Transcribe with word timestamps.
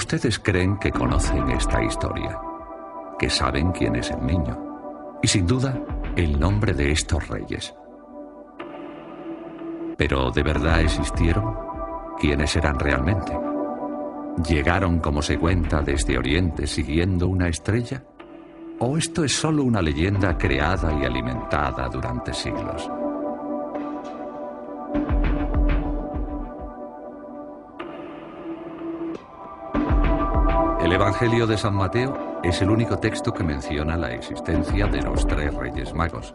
Ustedes 0.00 0.38
creen 0.38 0.78
que 0.78 0.90
conocen 0.90 1.50
esta 1.50 1.84
historia, 1.84 2.40
que 3.18 3.28
saben 3.28 3.70
quién 3.70 3.96
es 3.96 4.10
el 4.10 4.24
niño 4.24 5.18
y 5.22 5.28
sin 5.28 5.46
duda 5.46 5.78
el 6.16 6.40
nombre 6.40 6.72
de 6.72 6.90
estos 6.90 7.28
reyes. 7.28 7.74
Pero 9.98 10.30
¿de 10.30 10.42
verdad 10.42 10.80
existieron? 10.80 11.54
¿Quiénes 12.18 12.56
eran 12.56 12.78
realmente? 12.78 13.38
¿Llegaron 14.48 15.00
como 15.00 15.20
se 15.20 15.38
cuenta 15.38 15.82
desde 15.82 16.16
Oriente 16.16 16.66
siguiendo 16.66 17.28
una 17.28 17.48
estrella? 17.48 18.02
¿O 18.78 18.96
esto 18.96 19.22
es 19.22 19.34
solo 19.34 19.64
una 19.64 19.82
leyenda 19.82 20.38
creada 20.38 20.98
y 20.98 21.04
alimentada 21.04 21.90
durante 21.90 22.32
siglos? 22.32 22.90
Evangelio 31.00 31.46
de 31.46 31.56
San 31.56 31.76
Mateo 31.76 32.42
es 32.42 32.60
el 32.60 32.68
único 32.68 32.98
texto 32.98 33.32
que 33.32 33.42
menciona 33.42 33.96
la 33.96 34.12
existencia 34.12 34.86
de 34.86 35.00
los 35.00 35.26
tres 35.26 35.54
reyes 35.54 35.94
magos. 35.94 36.34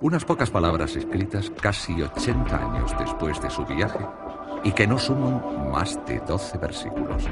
Unas 0.00 0.24
pocas 0.24 0.52
palabras 0.52 0.94
escritas 0.94 1.50
casi 1.60 2.00
80 2.00 2.56
años 2.56 2.94
después 2.96 3.42
de 3.42 3.50
su 3.50 3.66
viaje 3.66 3.98
y 4.62 4.70
que 4.70 4.86
no 4.86 5.00
suman 5.00 5.72
más 5.72 5.98
de 6.06 6.20
12 6.20 6.58
versículos. 6.58 7.24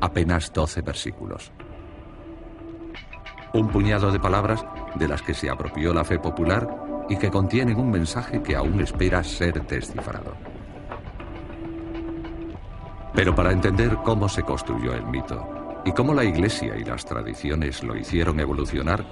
Apenas 0.00 0.50
12 0.50 0.80
versículos. 0.80 1.52
Un 3.52 3.68
puñado 3.68 4.10
de 4.12 4.18
palabras 4.18 4.64
de 4.94 5.08
las 5.08 5.20
que 5.20 5.34
se 5.34 5.50
apropió 5.50 5.92
la 5.92 6.04
fe 6.04 6.18
popular 6.18 7.04
y 7.10 7.18
que 7.18 7.30
contienen 7.30 7.78
un 7.78 7.90
mensaje 7.90 8.42
que 8.42 8.56
aún 8.56 8.80
espera 8.80 9.22
ser 9.22 9.62
descifrado. 9.66 10.32
Pero 13.14 13.34
para 13.34 13.52
entender 13.52 13.96
cómo 14.04 14.28
se 14.28 14.42
construyó 14.42 14.94
el 14.94 15.06
mito 15.06 15.46
y 15.84 15.92
cómo 15.92 16.14
la 16.14 16.24
Iglesia 16.24 16.76
y 16.76 16.84
las 16.84 17.04
tradiciones 17.04 17.82
lo 17.82 17.96
hicieron 17.96 18.38
evolucionar, 18.38 19.04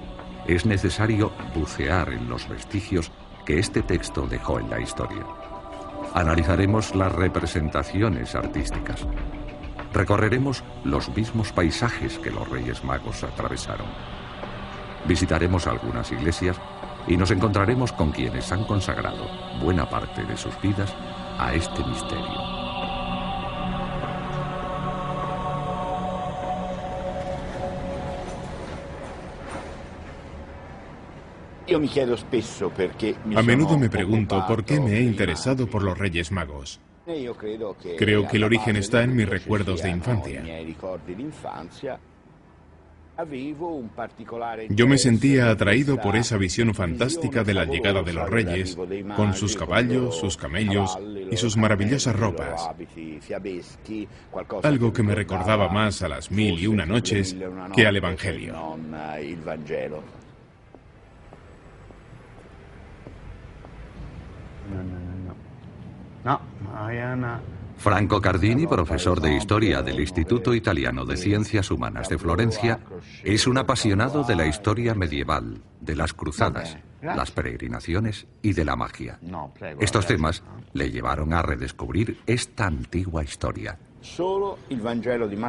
es 0.46 0.64
necesario 0.64 1.32
bucear 1.54 2.10
en 2.10 2.28
los 2.28 2.48
vestigios 2.48 3.10
que 3.44 3.58
este 3.58 3.82
texto 3.82 4.26
dejó 4.26 4.60
en 4.60 4.70
la 4.70 4.80
historia. 4.80 5.24
Analizaremos 6.14 6.94
las 6.94 7.12
representaciones 7.12 8.34
artísticas. 8.34 9.06
Recorreremos 9.92 10.62
los 10.84 11.08
mismos 11.14 11.52
paisajes 11.52 12.18
que 12.18 12.30
los 12.30 12.48
Reyes 12.48 12.84
Magos 12.84 13.24
atravesaron. 13.24 13.86
Visitaremos 15.06 15.66
algunas 15.66 16.10
iglesias 16.12 16.56
y 17.06 17.16
nos 17.16 17.30
encontraremos 17.30 17.92
con 17.92 18.12
quienes 18.12 18.52
han 18.52 18.64
consagrado 18.64 19.26
buena 19.62 19.88
parte 19.88 20.24
de 20.24 20.36
sus 20.36 20.58
vidas 20.60 20.94
a 21.38 21.54
este 21.54 21.84
misterio. 21.84 22.57
A 33.36 33.42
menudo 33.42 33.78
me 33.78 33.90
pregunto 33.90 34.44
por 34.46 34.64
qué 34.64 34.80
me 34.80 34.98
he 34.98 35.02
interesado 35.02 35.66
por 35.66 35.82
los 35.82 35.98
Reyes 35.98 36.32
Magos. 36.32 36.80
Creo 37.98 38.28
que 38.28 38.36
el 38.36 38.44
origen 38.44 38.76
está 38.76 39.02
en 39.02 39.16
mis 39.16 39.28
recuerdos 39.28 39.82
de 39.82 39.90
infancia. 39.90 40.42
Yo 44.68 44.86
me 44.86 44.96
sentía 44.96 45.50
atraído 45.50 46.00
por 46.00 46.14
esa 46.14 46.36
visión 46.36 46.72
fantástica 46.72 47.42
de 47.42 47.52
la 47.52 47.64
llegada 47.64 48.02
de 48.02 48.12
los 48.12 48.30
reyes, 48.30 48.78
con 49.16 49.34
sus 49.34 49.56
caballos, 49.56 50.16
sus 50.16 50.36
camellos 50.36 50.96
y 51.28 51.36
sus 51.36 51.56
maravillosas 51.56 52.14
ropas. 52.14 52.70
Algo 54.62 54.92
que 54.92 55.02
me 55.02 55.16
recordaba 55.16 55.68
más 55.68 56.02
a 56.02 56.08
las 56.08 56.30
mil 56.30 56.60
y 56.60 56.68
una 56.68 56.86
noches 56.86 57.36
que 57.74 57.86
al 57.88 57.96
Evangelio. 57.96 58.54
Franco 67.78 68.20
Cardini, 68.20 68.66
profesor 68.66 69.20
de 69.20 69.34
Historia 69.34 69.82
del 69.82 70.00
Instituto 70.00 70.52
Italiano 70.52 71.04
de 71.04 71.16
Ciencias 71.16 71.70
Humanas 71.70 72.08
de 72.08 72.18
Florencia, 72.18 72.80
es 73.22 73.46
un 73.46 73.56
apasionado 73.56 74.24
de 74.24 74.34
la 74.34 74.46
historia 74.46 74.94
medieval, 74.94 75.62
de 75.80 75.94
las 75.94 76.12
cruzadas, 76.12 76.76
las 77.00 77.30
peregrinaciones 77.30 78.26
y 78.42 78.52
de 78.52 78.64
la 78.64 78.74
magia. 78.74 79.20
Estos 79.78 80.06
temas 80.06 80.42
le 80.72 80.90
llevaron 80.90 81.32
a 81.32 81.42
redescubrir 81.42 82.18
esta 82.26 82.66
antigua 82.66 83.22
historia. 83.22 83.78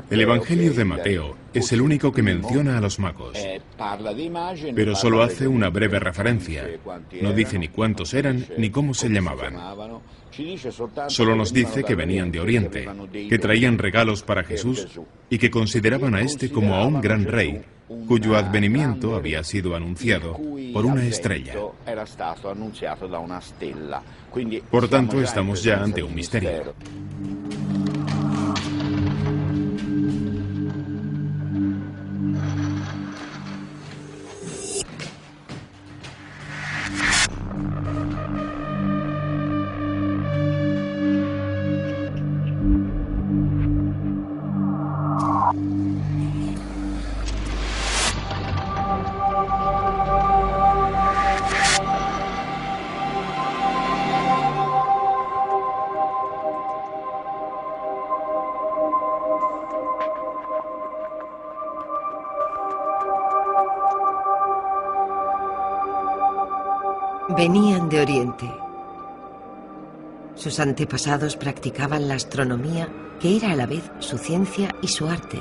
El 0.09 0.21
Evangelio 0.21 0.73
de 0.73 0.85
Mateo 0.85 1.35
es 1.53 1.71
el 1.71 1.81
único 1.81 2.11
que 2.11 2.21
menciona 2.21 2.77
a 2.77 2.81
los 2.81 2.99
magos, 2.99 3.35
eh, 3.35 3.61
pero 4.75 4.95
solo 4.95 5.23
hace 5.23 5.47
una 5.47 5.69
breve 5.69 5.99
referencia. 5.99 6.67
No 7.21 7.33
dice 7.33 7.57
ni 7.57 7.69
cuántos 7.69 8.13
eran 8.13 8.45
ni 8.57 8.69
cómo 8.69 8.93
se 8.93 9.09
llamaban. 9.09 9.55
Solo 11.07 11.35
nos 11.35 11.53
dice 11.53 11.83
que 11.83 11.95
venían 11.95 12.31
de 12.31 12.39
Oriente, 12.39 12.87
que 13.29 13.39
traían 13.39 13.77
regalos 13.77 14.23
para 14.23 14.43
Jesús 14.43 14.87
y 15.29 15.37
que 15.37 15.49
consideraban 15.49 16.15
a 16.15 16.21
este 16.21 16.51
como 16.51 16.75
a 16.75 16.85
un 16.85 17.01
gran 17.01 17.25
rey, 17.25 17.61
cuyo 18.07 18.35
advenimiento 18.37 19.15
había 19.15 19.43
sido 19.43 19.75
anunciado 19.75 20.39
por 20.73 20.85
una 20.85 21.05
estrella. 21.05 21.55
Por 24.69 24.87
tanto, 24.87 25.21
estamos 25.21 25.63
ya 25.63 25.83
ante 25.83 26.03
un 26.03 26.13
misterio. 26.13 26.73
Sus 70.39 70.61
antepasados 70.61 71.35
practicaban 71.35 72.07
la 72.07 72.13
astronomía, 72.13 72.87
que 73.19 73.35
era 73.35 73.51
a 73.51 73.55
la 73.57 73.65
vez 73.65 73.91
su 73.99 74.17
ciencia 74.17 74.73
y 74.81 74.87
su 74.87 75.05
arte. 75.05 75.37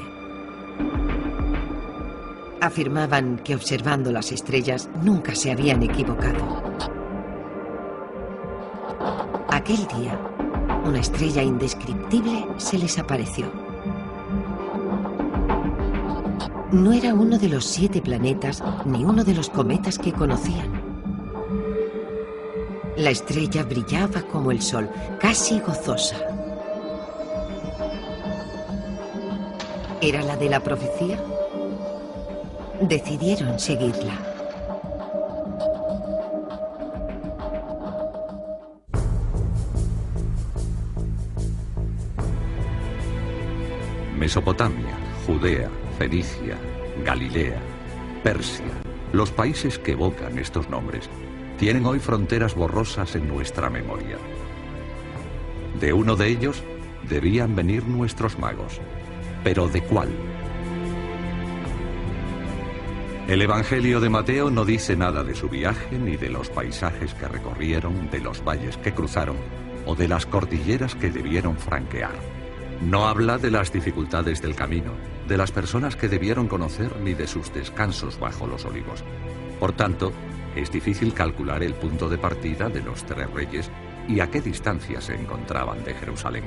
Afirmaban 2.60 3.38
que 3.44 3.54
observando 3.54 4.10
las 4.10 4.32
estrellas 4.32 4.90
nunca 5.04 5.36
se 5.36 5.52
habían 5.52 5.84
equivocado. 5.84 6.64
Aquel 9.48 9.86
día, 9.96 10.18
una 10.84 10.98
estrella 10.98 11.44
indescriptible 11.44 12.48
se 12.56 12.76
les 12.76 12.98
apareció. 12.98 13.52
No 16.72 16.92
era 16.92 17.14
uno 17.14 17.38
de 17.38 17.48
los 17.48 17.64
siete 17.64 18.02
planetas 18.02 18.64
ni 18.84 19.04
uno 19.04 19.22
de 19.22 19.34
los 19.34 19.48
cometas 19.48 19.96
que 19.96 20.12
conocían. 20.12 20.77
La 22.98 23.10
estrella 23.10 23.62
brillaba 23.62 24.22
como 24.22 24.50
el 24.50 24.60
sol, 24.60 24.90
casi 25.20 25.60
gozosa. 25.60 26.16
¿Era 30.02 30.20
la 30.22 30.36
de 30.36 30.48
la 30.48 30.58
profecía? 30.58 31.16
Decidieron 32.80 33.56
seguirla. 33.60 34.18
Mesopotamia, 44.18 44.98
Judea, 45.24 45.70
Fenicia, 45.98 46.58
Galilea, 47.04 47.60
Persia, 48.24 48.66
los 49.12 49.30
países 49.30 49.78
que 49.78 49.92
evocan 49.92 50.36
estos 50.40 50.68
nombres 50.68 51.08
tienen 51.58 51.84
hoy 51.86 51.98
fronteras 51.98 52.54
borrosas 52.54 53.16
en 53.16 53.26
nuestra 53.28 53.68
memoria. 53.68 54.16
De 55.80 55.92
uno 55.92 56.16
de 56.16 56.28
ellos 56.28 56.62
debían 57.08 57.56
venir 57.56 57.84
nuestros 57.86 58.38
magos. 58.38 58.80
¿Pero 59.42 59.68
de 59.68 59.82
cuál? 59.82 60.08
El 63.26 63.42
Evangelio 63.42 64.00
de 64.00 64.08
Mateo 64.08 64.50
no 64.50 64.64
dice 64.64 64.96
nada 64.96 65.22
de 65.22 65.34
su 65.34 65.48
viaje, 65.48 65.98
ni 65.98 66.16
de 66.16 66.30
los 66.30 66.48
paisajes 66.48 67.12
que 67.14 67.28
recorrieron, 67.28 68.08
de 68.10 68.20
los 68.20 68.42
valles 68.42 68.76
que 68.78 68.94
cruzaron 68.94 69.36
o 69.84 69.94
de 69.94 70.08
las 70.08 70.26
cordilleras 70.26 70.94
que 70.94 71.10
debieron 71.10 71.56
franquear. 71.56 72.14
No 72.82 73.06
habla 73.08 73.36
de 73.38 73.50
las 73.50 73.72
dificultades 73.72 74.40
del 74.40 74.54
camino, 74.54 74.92
de 75.26 75.36
las 75.36 75.50
personas 75.50 75.96
que 75.96 76.08
debieron 76.08 76.46
conocer 76.46 76.96
ni 77.00 77.14
de 77.14 77.26
sus 77.26 77.52
descansos 77.52 78.18
bajo 78.18 78.46
los 78.46 78.64
olivos. 78.64 79.02
Por 79.58 79.72
tanto, 79.72 80.12
es 80.58 80.72
difícil 80.72 81.14
calcular 81.14 81.62
el 81.62 81.74
punto 81.74 82.08
de 82.08 82.18
partida 82.18 82.68
de 82.68 82.82
los 82.82 83.04
tres 83.04 83.30
reyes 83.30 83.70
y 84.08 84.20
a 84.20 84.30
qué 84.30 84.40
distancia 84.40 85.00
se 85.00 85.14
encontraban 85.14 85.84
de 85.84 85.94
Jerusalén. 85.94 86.44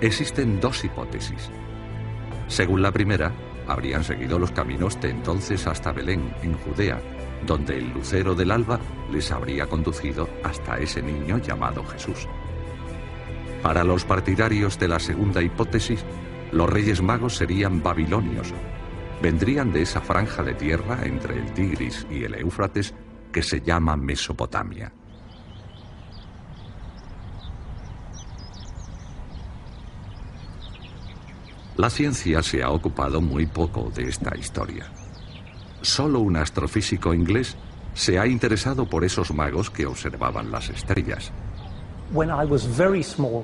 Existen 0.00 0.60
dos 0.60 0.84
hipótesis. 0.84 1.50
Según 2.48 2.82
la 2.82 2.92
primera, 2.92 3.32
habrían 3.66 4.04
seguido 4.04 4.38
los 4.38 4.52
caminos 4.52 5.00
de 5.00 5.10
entonces 5.10 5.66
hasta 5.66 5.92
Belén, 5.92 6.32
en 6.42 6.54
Judea, 6.58 7.00
donde 7.44 7.78
el 7.78 7.90
lucero 7.90 8.34
del 8.34 8.50
alba 8.50 8.78
les 9.10 9.32
habría 9.32 9.66
conducido 9.66 10.28
hasta 10.44 10.78
ese 10.78 11.02
niño 11.02 11.38
llamado 11.38 11.84
Jesús. 11.84 12.28
Para 13.62 13.82
los 13.82 14.04
partidarios 14.04 14.78
de 14.78 14.88
la 14.88 15.00
segunda 15.00 15.42
hipótesis, 15.42 16.04
los 16.52 16.70
reyes 16.70 17.02
magos 17.02 17.36
serían 17.36 17.82
babilonios. 17.82 18.52
Vendrían 19.22 19.72
de 19.72 19.82
esa 19.82 20.00
franja 20.00 20.42
de 20.42 20.54
tierra 20.54 21.00
entre 21.04 21.38
el 21.38 21.52
Tigris 21.52 22.06
y 22.10 22.24
el 22.24 22.34
Éufrates 22.34 22.94
que 23.32 23.42
se 23.42 23.60
llama 23.60 23.96
Mesopotamia. 23.96 24.92
La 31.76 31.90
ciencia 31.90 32.42
se 32.42 32.62
ha 32.62 32.70
ocupado 32.70 33.20
muy 33.20 33.46
poco 33.46 33.90
de 33.94 34.08
esta 34.08 34.34
historia. 34.36 34.90
Solo 35.82 36.20
un 36.20 36.36
astrofísico 36.36 37.12
inglés 37.12 37.56
se 37.92 38.18
ha 38.18 38.26
interesado 38.26 38.88
por 38.88 39.04
esos 39.04 39.32
magos 39.32 39.70
que 39.70 39.86
observaban 39.86 40.50
las 40.50 40.70
estrellas. 40.70 41.32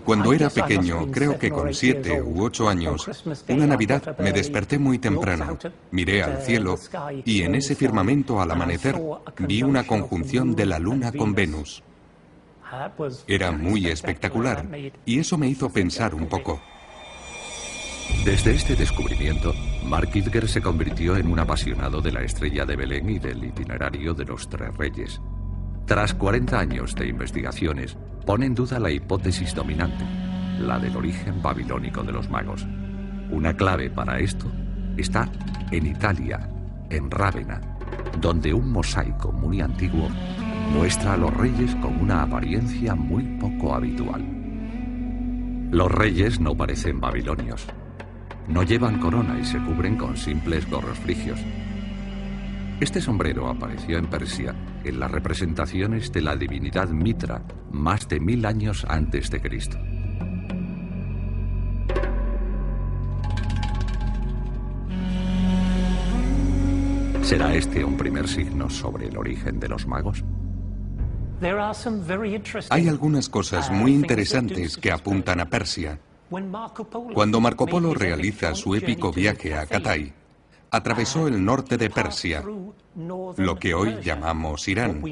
Cuando 0.05 0.32
era 0.32 0.50
pequeño, 0.50 1.11
creo 1.11 1.38
que 1.38 1.50
con 1.50 1.75
siete 1.75 2.23
u 2.23 2.44
ocho 2.44 2.69
años, 2.69 3.09
una 3.49 3.67
Navidad 3.67 4.17
me 4.19 4.32
desperté 4.32 4.79
muy 4.79 4.99
temprano, 4.99 5.59
miré 5.91 6.23
al 6.23 6.38
cielo 6.43 6.76
y 7.25 7.43
en 7.43 7.55
ese 7.55 7.75
firmamento 7.75 8.41
al 8.41 8.50
amanecer 8.50 9.00
vi 9.38 9.62
una 9.62 9.87
conjunción 9.87 10.55
de 10.55 10.67
la 10.67 10.79
Luna 10.79 11.12
con 11.12 11.35
Venus. 11.35 11.82
Era 13.26 13.53
muy 13.53 13.87
espectacular 13.87 14.67
y 15.05 15.19
eso 15.19 15.37
me 15.37 15.49
hizo 15.49 15.70
pensar 15.70 16.15
un 16.15 16.26
poco. 16.26 16.61
Desde 18.25 18.55
este 18.55 18.76
descubrimiento, 18.76 19.53
Mark 19.85 20.11
Idger 20.15 20.49
se 20.49 20.62
convirtió 20.62 21.17
en 21.17 21.26
un 21.26 21.41
apasionado 21.41 22.00
de 22.00 22.12
la 22.12 22.23
estrella 22.23 22.65
de 22.65 22.76
Belén 22.76 23.11
y 23.11 23.19
del 23.19 23.43
itinerario 23.43 24.15
de 24.15 24.25
los 24.25 24.49
tres 24.49 24.76
reyes. 24.76 25.20
Tras 25.87 26.15
40 26.15 26.58
años 26.58 26.94
de 26.94 27.08
investigaciones, 27.08 27.99
pone 28.24 28.46
en 28.46 28.54
duda 28.54 28.78
la 28.78 28.90
hipótesis 28.90 29.54
dominante, 29.54 30.04
la 30.60 30.78
del 30.78 30.96
origen 30.96 31.42
babilónico 31.42 32.02
de 32.02 32.12
los 32.12 32.28
magos. 32.30 32.66
Una 33.30 33.54
clave 33.54 33.90
para 33.90 34.19
esto 34.20 34.50
está 34.96 35.28
en 35.70 35.86
Italia, 35.86 36.48
en 36.90 37.10
Rávena, 37.10 37.60
donde 38.20 38.52
un 38.54 38.70
mosaico 38.70 39.32
muy 39.32 39.60
antiguo 39.60 40.08
muestra 40.72 41.14
a 41.14 41.16
los 41.16 41.34
reyes 41.34 41.74
con 41.76 42.00
una 42.00 42.22
apariencia 42.22 42.94
muy 42.94 43.24
poco 43.38 43.74
habitual. 43.74 44.24
Los 45.70 45.90
reyes 45.90 46.38
no 46.38 46.54
parecen 46.54 47.00
babilonios, 47.00 47.66
no 48.48 48.62
llevan 48.62 48.98
corona 49.00 49.38
y 49.40 49.44
se 49.44 49.58
cubren 49.58 49.96
con 49.96 50.16
simples 50.16 50.69
gorros 50.70 50.98
frigios. 50.98 51.40
Este 52.82 53.00
sombrero 53.00 53.49
apareció 53.49 53.96
en 53.96 54.08
Persia 54.08 54.56
en 54.82 54.99
las 54.99 55.08
representaciones 55.08 56.11
de 56.11 56.20
la 56.20 56.34
divinidad 56.34 56.88
Mitra 56.88 57.40
más 57.70 58.08
de 58.08 58.19
mil 58.19 58.44
años 58.44 58.84
antes 58.88 59.31
de 59.31 59.40
Cristo. 59.40 59.79
¿Será 67.23 67.55
este 67.55 67.84
un 67.84 67.96
primer 67.96 68.26
signo 68.26 68.69
sobre 68.69 69.06
el 69.06 69.17
origen 69.17 69.61
de 69.61 69.69
los 69.69 69.87
magos? 69.87 70.25
Hay 72.70 72.88
algunas 72.88 73.29
cosas 73.29 73.70
muy 73.70 73.94
interesantes 73.94 74.76
que 74.76 74.90
apuntan 74.90 75.38
a 75.38 75.49
Persia. 75.49 76.00
Cuando 77.14 77.40
Marco 77.40 77.64
Polo 77.64 77.94
realiza 77.94 78.56
su 78.56 78.75
épico 78.75 79.12
viaje 79.12 79.55
a 79.55 79.67
Catay, 79.67 80.12
atravesó 80.72 81.28
el 81.28 81.44
norte 81.44 81.76
de 81.76 81.90
Persia, 81.90 82.42
lo 83.36 83.56
que 83.56 83.74
hoy 83.74 83.98
llamamos 84.02 84.66
Irán, 84.66 85.02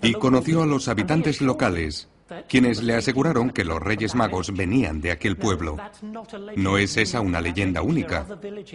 y 0.00 0.12
conoció 0.14 0.62
a 0.62 0.66
los 0.66 0.86
habitantes 0.86 1.40
locales, 1.40 2.08
quienes 2.48 2.82
le 2.82 2.94
aseguraron 2.94 3.50
que 3.50 3.64
los 3.64 3.82
Reyes 3.82 4.14
Magos 4.14 4.54
venían 4.54 5.00
de 5.00 5.10
aquel 5.10 5.36
pueblo. 5.36 5.76
No 6.56 6.78
es 6.78 6.96
esa 6.96 7.20
una 7.20 7.40
leyenda 7.40 7.82
única. 7.82 8.24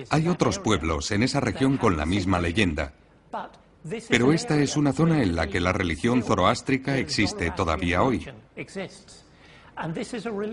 Hay 0.09 0.27
otros 0.27 0.59
pueblos 0.59 1.09
en 1.11 1.23
esa 1.23 1.39
región 1.39 1.77
con 1.77 1.95
la 1.95 2.05
misma 2.05 2.39
leyenda. 2.39 2.93
Pero 4.09 4.33
esta 4.33 4.57
es 4.57 4.75
una 4.75 4.91
zona 4.91 5.23
en 5.23 5.37
la 5.37 5.47
que 5.47 5.61
la 5.61 5.71
religión 5.71 6.21
zoroástrica 6.21 6.97
existe 6.97 7.49
todavía 7.51 8.03
hoy. 8.03 8.27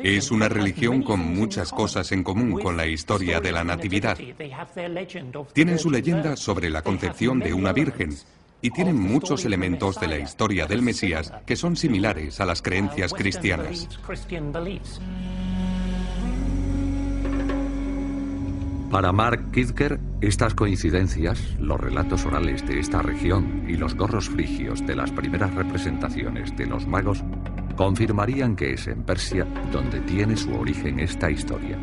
Es 0.03 0.31
una 0.31 0.49
religión 0.49 1.03
con 1.03 1.21
muchas 1.21 1.73
cosas 1.73 2.13
en 2.13 2.23
común 2.23 2.61
con 2.61 2.77
la 2.77 2.87
historia 2.87 3.41
de 3.41 3.51
la 3.51 3.65
Natividad. 3.65 4.17
Tienen 5.53 5.79
su 5.79 5.91
leyenda 5.91 6.37
sobre 6.37 6.71
la 6.71 6.83
concepción 6.83 7.41
de 7.41 7.53
una 7.53 7.73
virgen 7.73 8.17
y 8.63 8.71
tienen 8.71 8.99
muchos 8.99 9.45
elementos 9.45 9.99
de 9.99 10.09
la 10.09 10.19
historia 10.19 10.67
del 10.67 10.83
Mesías 10.83 11.33
que 11.45 11.57
son 11.57 11.77
similares 11.77 12.41
a 12.41 12.47
las 12.47 12.63
creencias 12.63 13.13
cristianas. 13.13 13.89
Para 18.91 19.13
Mark 19.13 19.51
Kidker, 19.51 19.99
estas 20.21 20.55
coincidencias, 20.55 21.39
los 21.59 21.81
relatos 21.81 22.25
orales 22.25 22.65
de 22.67 22.79
esta 22.79 23.03
región 23.03 23.67
y 23.69 23.77
los 23.77 23.97
gorros 23.97 24.29
frigios 24.29 24.87
de 24.87 24.95
las 24.95 25.11
primeras 25.11 25.53
representaciones 25.55 26.57
de 26.57 26.67
los 26.67 26.87
magos 26.87 27.25
confirmarían 27.77 28.57
que 28.57 28.73
es 28.73 28.87
en 28.87 29.03
Persia 29.03 29.45
donde 29.71 30.01
tiene 30.01 30.37
su 30.37 30.53
origen 30.55 30.99
esta 30.99 31.31
historia. 31.31 31.79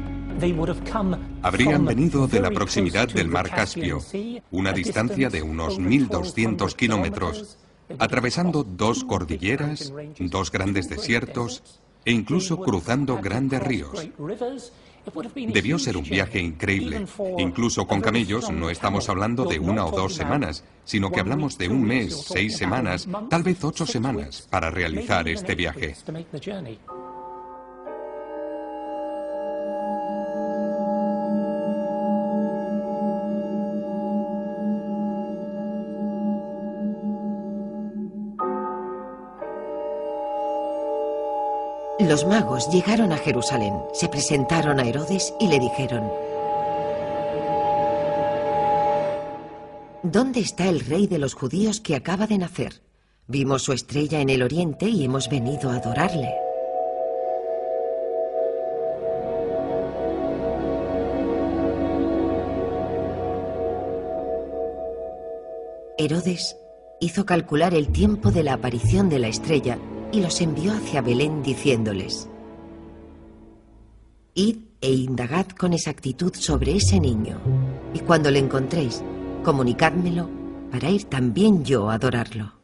Habrían 1.42 1.86
venido 1.86 2.28
de 2.28 2.42
la 2.42 2.52
proximidad 2.52 3.08
del 3.08 3.30
mar 3.30 3.50
Caspio, 3.50 4.00
una 4.52 4.74
distancia 4.74 5.30
de 5.30 5.42
unos 5.42 5.80
1.200 5.80 6.76
kilómetros, 6.76 7.58
atravesando 8.00 8.64
dos 8.64 9.04
cordilleras, 9.04 9.94
dos 10.20 10.52
grandes 10.52 10.90
desiertos 10.90 11.64
e 12.04 12.12
incluso 12.12 12.58
cruzando 12.58 13.18
grandes 13.18 13.62
ríos. 13.62 14.10
Debió 15.36 15.78
ser 15.80 15.98
un 15.98 16.04
viaje 16.04 16.40
increíble. 16.40 17.06
Incluso 17.38 17.86
con 17.86 18.02
camellos 18.02 18.50
no 18.50 18.70
estamos 18.70 19.10
hablando 19.10 19.46
de 19.46 19.60
una 19.60 19.86
o 19.86 19.92
dos 19.92 20.16
semanas, 20.16 20.64
sino 20.86 21.12
que 21.12 21.20
hablamos 21.20 21.58
de 21.58 21.68
un 21.68 21.84
mes, 21.84 22.26
seis 22.28 22.58
semanas, 22.58 23.08
tal 23.30 23.44
vez 23.44 23.64
ocho 23.64 23.86
semanas 23.86 24.48
para 24.50 24.70
realizar 24.70 25.28
este 25.28 25.56
viaje. 25.56 25.96
Los 42.08 42.26
magos 42.26 42.70
llegaron 42.70 43.14
a 43.14 43.18
Jerusalén, 43.18 43.76
se 43.94 44.10
presentaron 44.10 44.78
a 44.78 44.84
Herodes 44.84 45.34
y 45.40 45.48
le 45.48 45.58
dijeron, 45.58 46.12
¿Dónde 50.04 50.42
está 50.42 50.68
el 50.68 50.82
rey 50.82 51.08
de 51.08 51.18
los 51.18 51.34
judíos 51.34 51.80
que 51.80 51.96
acaba 51.96 52.28
de 52.28 52.38
nacer? 52.38 52.82
Vimos 53.28 53.64
su 53.64 53.72
estrella 53.72 54.20
en 54.20 54.30
el 54.30 54.44
oriente 54.44 54.90
y 54.90 55.06
hemos 55.06 55.30
venido 55.30 55.70
a 55.70 55.78
adorarle. 55.78 56.34
Herodes 65.98 66.58
hizo 67.00 67.26
calcular 67.26 67.74
el 67.74 67.94
tiempo 67.94 68.30
de 68.32 68.44
la 68.44 68.54
aparición 68.54 69.08
de 69.08 69.20
la 69.20 69.30
estrella 69.30 69.80
y 70.13 70.22
los 70.22 70.39
envió 70.39 70.72
hacia 70.74 71.01
Belén 71.01 71.41
diciéndoles, 71.41 72.29
Id 74.36 74.58
e 74.79 74.91
indagad 74.91 75.48
con 75.48 75.74
exactitud 75.74 76.34
sobre 76.36 76.75
ese 76.75 77.00
niño, 77.00 77.39
y 77.93 78.00
cuando 78.00 78.32
le 78.32 78.39
encontréis, 78.39 79.03
comunicádmelo 79.43 80.29
para 80.72 80.89
ir 80.89 81.05
también 81.05 81.65
yo 81.65 81.89
a 81.89 81.96
adorarlo. 81.96 82.62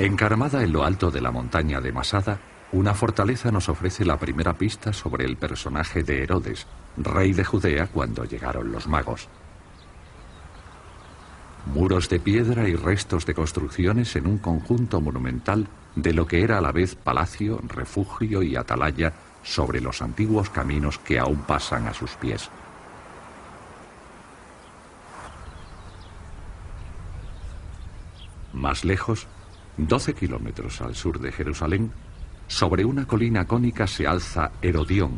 Encaramada 0.00 0.62
en 0.62 0.72
lo 0.72 0.82
alto 0.84 1.10
de 1.10 1.20
la 1.20 1.30
montaña 1.30 1.82
de 1.82 1.92
Masada, 1.92 2.40
una 2.72 2.94
fortaleza 2.94 3.52
nos 3.52 3.68
ofrece 3.68 4.06
la 4.06 4.16
primera 4.16 4.54
pista 4.54 4.94
sobre 4.94 5.26
el 5.26 5.36
personaje 5.36 6.02
de 6.02 6.22
Herodes, 6.22 6.66
rey 6.96 7.34
de 7.34 7.44
Judea 7.44 7.86
cuando 7.86 8.24
llegaron 8.24 8.72
los 8.72 8.88
magos. 8.88 9.28
Muros 11.66 12.08
de 12.08 12.18
piedra 12.18 12.66
y 12.66 12.76
restos 12.76 13.26
de 13.26 13.34
construcciones 13.34 14.16
en 14.16 14.26
un 14.26 14.38
conjunto 14.38 15.02
monumental 15.02 15.68
de 15.94 16.14
lo 16.14 16.26
que 16.26 16.44
era 16.44 16.56
a 16.56 16.62
la 16.62 16.72
vez 16.72 16.94
palacio, 16.94 17.60
refugio 17.68 18.42
y 18.42 18.56
atalaya 18.56 19.12
sobre 19.42 19.82
los 19.82 20.00
antiguos 20.00 20.48
caminos 20.48 20.98
que 20.98 21.18
aún 21.18 21.42
pasan 21.42 21.86
a 21.86 21.92
sus 21.92 22.12
pies. 22.12 22.48
Más 28.54 28.82
lejos, 28.86 29.26
12 29.86 30.14
kilómetros 30.14 30.80
al 30.80 30.94
sur 30.94 31.18
de 31.20 31.32
Jerusalén, 31.32 31.92
sobre 32.46 32.84
una 32.84 33.06
colina 33.06 33.46
cónica 33.46 33.86
se 33.86 34.06
alza 34.06 34.50
Herodión, 34.60 35.12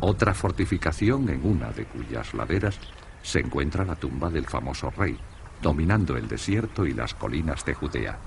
otra 0.00 0.34
fortificación 0.34 1.28
en 1.28 1.44
una 1.44 1.70
de 1.70 1.84
cuyas 1.84 2.32
laderas 2.34 2.78
se 3.22 3.40
encuentra 3.40 3.84
la 3.84 3.96
tumba 3.96 4.30
del 4.30 4.46
famoso 4.46 4.90
rey, 4.90 5.16
dominando 5.60 6.16
el 6.16 6.28
desierto 6.28 6.86
y 6.86 6.94
las 6.94 7.14
colinas 7.14 7.64
de 7.64 7.74
Judea. 7.74 8.18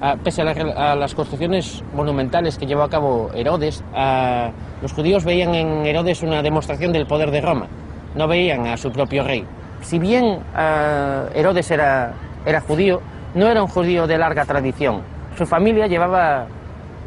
Ah, 0.00 0.16
pese 0.22 0.42
a, 0.42 0.96
las 0.96 1.14
construcciones 1.14 1.84
monumentales 1.94 2.58
que 2.58 2.66
llevó 2.66 2.82
a 2.82 2.90
cabo 2.90 3.30
Herodes, 3.34 3.84
ah, 3.94 4.50
los 4.80 4.92
judíos 4.92 5.24
veían 5.24 5.54
en 5.54 5.86
Herodes 5.86 6.22
una 6.22 6.42
demostración 6.42 6.92
del 6.92 7.06
poder 7.06 7.30
de 7.30 7.40
Roma, 7.40 7.68
no 8.16 8.26
veían 8.26 8.66
a 8.66 8.76
su 8.76 8.90
propio 8.90 9.22
rey. 9.22 9.46
Si 9.82 9.98
bien 9.98 10.38
ah, 10.54 11.26
Herodes 11.34 11.70
era, 11.70 12.14
era 12.46 12.60
judío, 12.60 13.00
no 13.34 13.48
era 13.48 13.62
un 13.62 13.68
judío 13.68 14.06
de 14.06 14.18
larga 14.18 14.44
tradición. 14.44 15.02
Su 15.36 15.46
familia 15.46 15.86
llevaba 15.86 16.46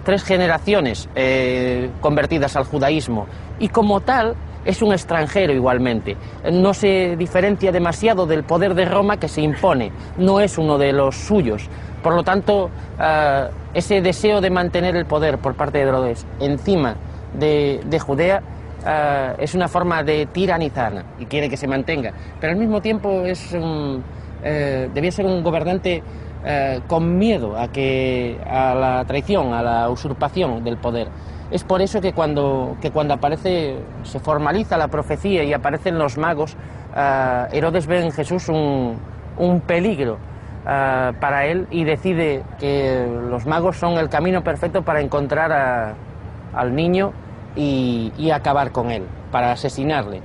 tres 0.03 0.23
generaciones 0.23 1.09
eh, 1.15 1.89
convertidas 1.99 2.55
al 2.55 2.65
judaísmo 2.65 3.25
y 3.59 3.69
como 3.69 4.01
tal 4.01 4.35
es 4.63 4.81
un 4.81 4.93
extranjero 4.93 5.53
igualmente. 5.53 6.15
No 6.51 6.73
se 6.73 7.15
diferencia 7.17 7.71
demasiado 7.71 8.25
del 8.25 8.43
poder 8.43 8.73
de 8.73 8.85
Roma 8.85 9.17
que 9.17 9.27
se 9.27 9.41
impone, 9.41 9.91
no 10.17 10.39
es 10.39 10.57
uno 10.57 10.77
de 10.77 10.93
los 10.93 11.15
suyos. 11.15 11.67
Por 12.01 12.15
lo 12.15 12.23
tanto, 12.23 12.69
eh, 12.99 13.47
ese 13.73 14.01
deseo 14.01 14.41
de 14.41 14.49
mantener 14.49 14.95
el 14.95 15.05
poder 15.05 15.37
por 15.37 15.55
parte 15.55 15.79
de 15.79 15.85
Herodes 15.85 16.25
encima 16.39 16.95
de, 17.37 17.99
Judea 17.99 18.41
eh, 18.85 19.35
es 19.39 19.55
una 19.55 19.67
forma 19.67 20.03
de 20.03 20.27
tiranizar 20.27 21.03
y 21.19 21.25
quiere 21.25 21.49
que 21.49 21.57
se 21.57 21.67
mantenga. 21.67 22.11
Pero 22.39 22.53
al 22.53 22.59
mismo 22.59 22.81
tiempo 22.81 23.25
es 23.25 23.55
debía 24.43 25.11
ser 25.11 25.25
un 25.25 25.41
gobernante 25.41 26.03
eh, 26.47 26.81
con 26.85 27.17
miedo 27.17 27.57
a, 27.57 27.69
que, 27.69 28.37
a 28.47 28.75
la 28.75 29.05
traición, 29.05 29.51
a 29.51 29.63
la 29.63 29.89
usurpación 29.89 30.63
del 30.63 30.77
poder. 30.77 31.07
Es 31.49 31.63
por 31.63 31.81
eso 31.81 32.01
que 32.01 32.13
cuando, 32.13 32.77
que 32.83 32.91
cuando 32.91 33.15
aparece, 33.15 33.77
se 34.03 34.19
formaliza 34.19 34.77
la 34.77 34.87
profecía 34.87 35.43
y 35.43 35.53
aparecen 35.53 35.97
los 35.97 36.19
magos, 36.19 36.55
eh, 36.95 37.47
Herodes 37.51 37.87
ve 37.87 38.03
en 38.03 38.11
Jesús 38.11 38.47
un, 38.47 38.95
un 39.39 39.61
peligro 39.61 40.19
eh, 40.67 41.13
para 41.19 41.47
él 41.47 41.65
y 41.71 41.83
decide 41.83 42.43
que 42.59 43.07
los 43.27 43.47
magos 43.47 43.77
son 43.77 43.93
el 43.93 44.09
camino 44.09 44.43
perfecto 44.43 44.83
para 44.83 45.01
encontrar 45.01 45.95
al 46.53 46.75
niño 46.75 47.11
y, 47.55 48.29
acabar 48.31 48.71
con 48.71 48.91
él, 48.91 49.05
para 49.31 49.51
asesinarle. 49.51 50.21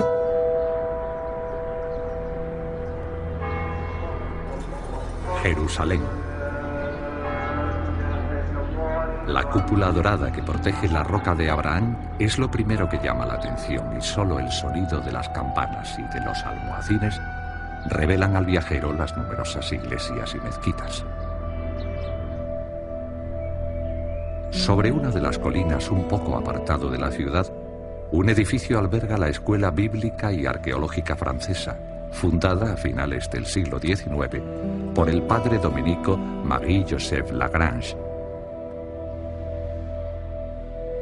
Jerusalén. 5.42 6.02
La 9.26 9.44
cúpula 9.44 9.92
dorada 9.92 10.32
que 10.32 10.42
protege 10.42 10.88
la 10.88 11.04
roca 11.04 11.34
de 11.34 11.48
Abraham 11.50 11.96
es 12.18 12.36
lo 12.38 12.50
primero 12.50 12.88
que 12.88 12.98
llama 12.98 13.24
la 13.26 13.34
atención 13.34 13.96
y 13.96 14.02
solo 14.02 14.40
el 14.40 14.50
sonido 14.50 15.00
de 15.00 15.12
las 15.12 15.28
campanas 15.28 15.96
y 15.98 16.02
de 16.02 16.20
los 16.24 16.42
almohacines 16.44 17.20
revelan 17.86 18.36
al 18.36 18.44
viajero 18.44 18.92
las 18.92 19.16
numerosas 19.16 19.72
iglesias 19.72 20.34
y 20.34 20.38
mezquitas. 20.40 21.04
Sobre 24.50 24.90
una 24.90 25.10
de 25.10 25.20
las 25.20 25.38
colinas 25.38 25.90
un 25.90 26.08
poco 26.08 26.36
apartado 26.36 26.90
de 26.90 26.98
la 26.98 27.10
ciudad, 27.10 27.52
un 28.10 28.28
edificio 28.28 28.78
alberga 28.78 29.16
la 29.16 29.28
Escuela 29.28 29.70
Bíblica 29.70 30.32
y 30.32 30.44
Arqueológica 30.44 31.14
Francesa, 31.14 31.78
fundada 32.10 32.72
a 32.72 32.76
finales 32.76 33.30
del 33.30 33.46
siglo 33.46 33.78
XIX 33.78 34.42
por 34.94 35.08
el 35.08 35.22
padre 35.22 35.58
dominico 35.58 36.16
Marie-Joseph 36.16 37.30
Lagrange. 37.30 37.96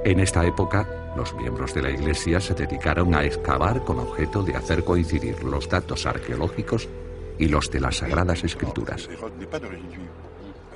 En 0.04 0.20
esta 0.20 0.44
época, 0.44 0.86
los 1.16 1.34
miembros 1.34 1.74
de 1.74 1.82
la 1.82 1.90
Iglesia 1.90 2.40
se 2.40 2.54
dedicaron 2.54 3.14
a 3.14 3.24
excavar 3.24 3.82
con 3.84 3.98
objeto 3.98 4.42
de 4.42 4.56
hacer 4.56 4.84
coincidir 4.84 5.42
los 5.42 5.68
datos 5.68 6.04
arqueológicos 6.04 6.86
y 7.38 7.48
los 7.48 7.70
de 7.70 7.80
las 7.80 7.96
Sagradas 7.96 8.44
Escrituras. 8.44 9.08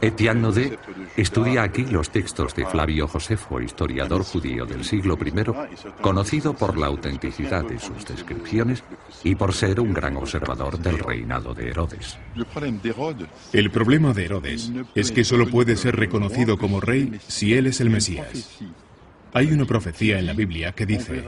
Etienne 0.03 0.41
Naudet 0.41 0.81
estudia 1.17 1.63
aquí 1.63 1.85
los 1.85 2.11
textos 2.11 2.57
de 2.57 2.67
Flavio 2.67 3.07
Josefo, 3.07 3.61
historiador 3.61 4.25
judío 4.25 4.67
del 4.67 4.85
siglo 4.85 5.17
I, 5.25 6.03
conocido 6.03 6.55
por 6.55 6.77
la 6.77 6.89
autenticidad 6.89 7.65
de 7.65 7.79
sus 7.79 8.05
descripciones 8.05 8.83
y 9.23 9.37
por 9.37 9.53
ser 9.53 9.79
un 9.79 9.95
gran 9.95 10.17
observador 10.17 10.77
del 10.77 10.99
reinado 10.99 11.55
de 11.55 11.69
Herodes. 11.69 12.19
El 13.53 13.71
problema 13.71 14.13
de 14.13 14.25
Herodes 14.25 14.73
es 14.97 15.13
que 15.13 15.23
solo 15.23 15.47
puede 15.47 15.77
ser 15.77 15.95
reconocido 15.95 16.59
como 16.59 16.81
rey 16.81 17.21
si 17.29 17.55
él 17.55 17.69
es 17.69 17.81
el 17.81 17.91
Mesías. 17.91 18.59
Hay 19.35 19.53
una 19.53 19.65
profecía 19.67 20.19
en 20.19 20.27
la 20.27 20.33
Biblia 20.33 20.73
que 20.73 20.85
dice, 20.85 21.23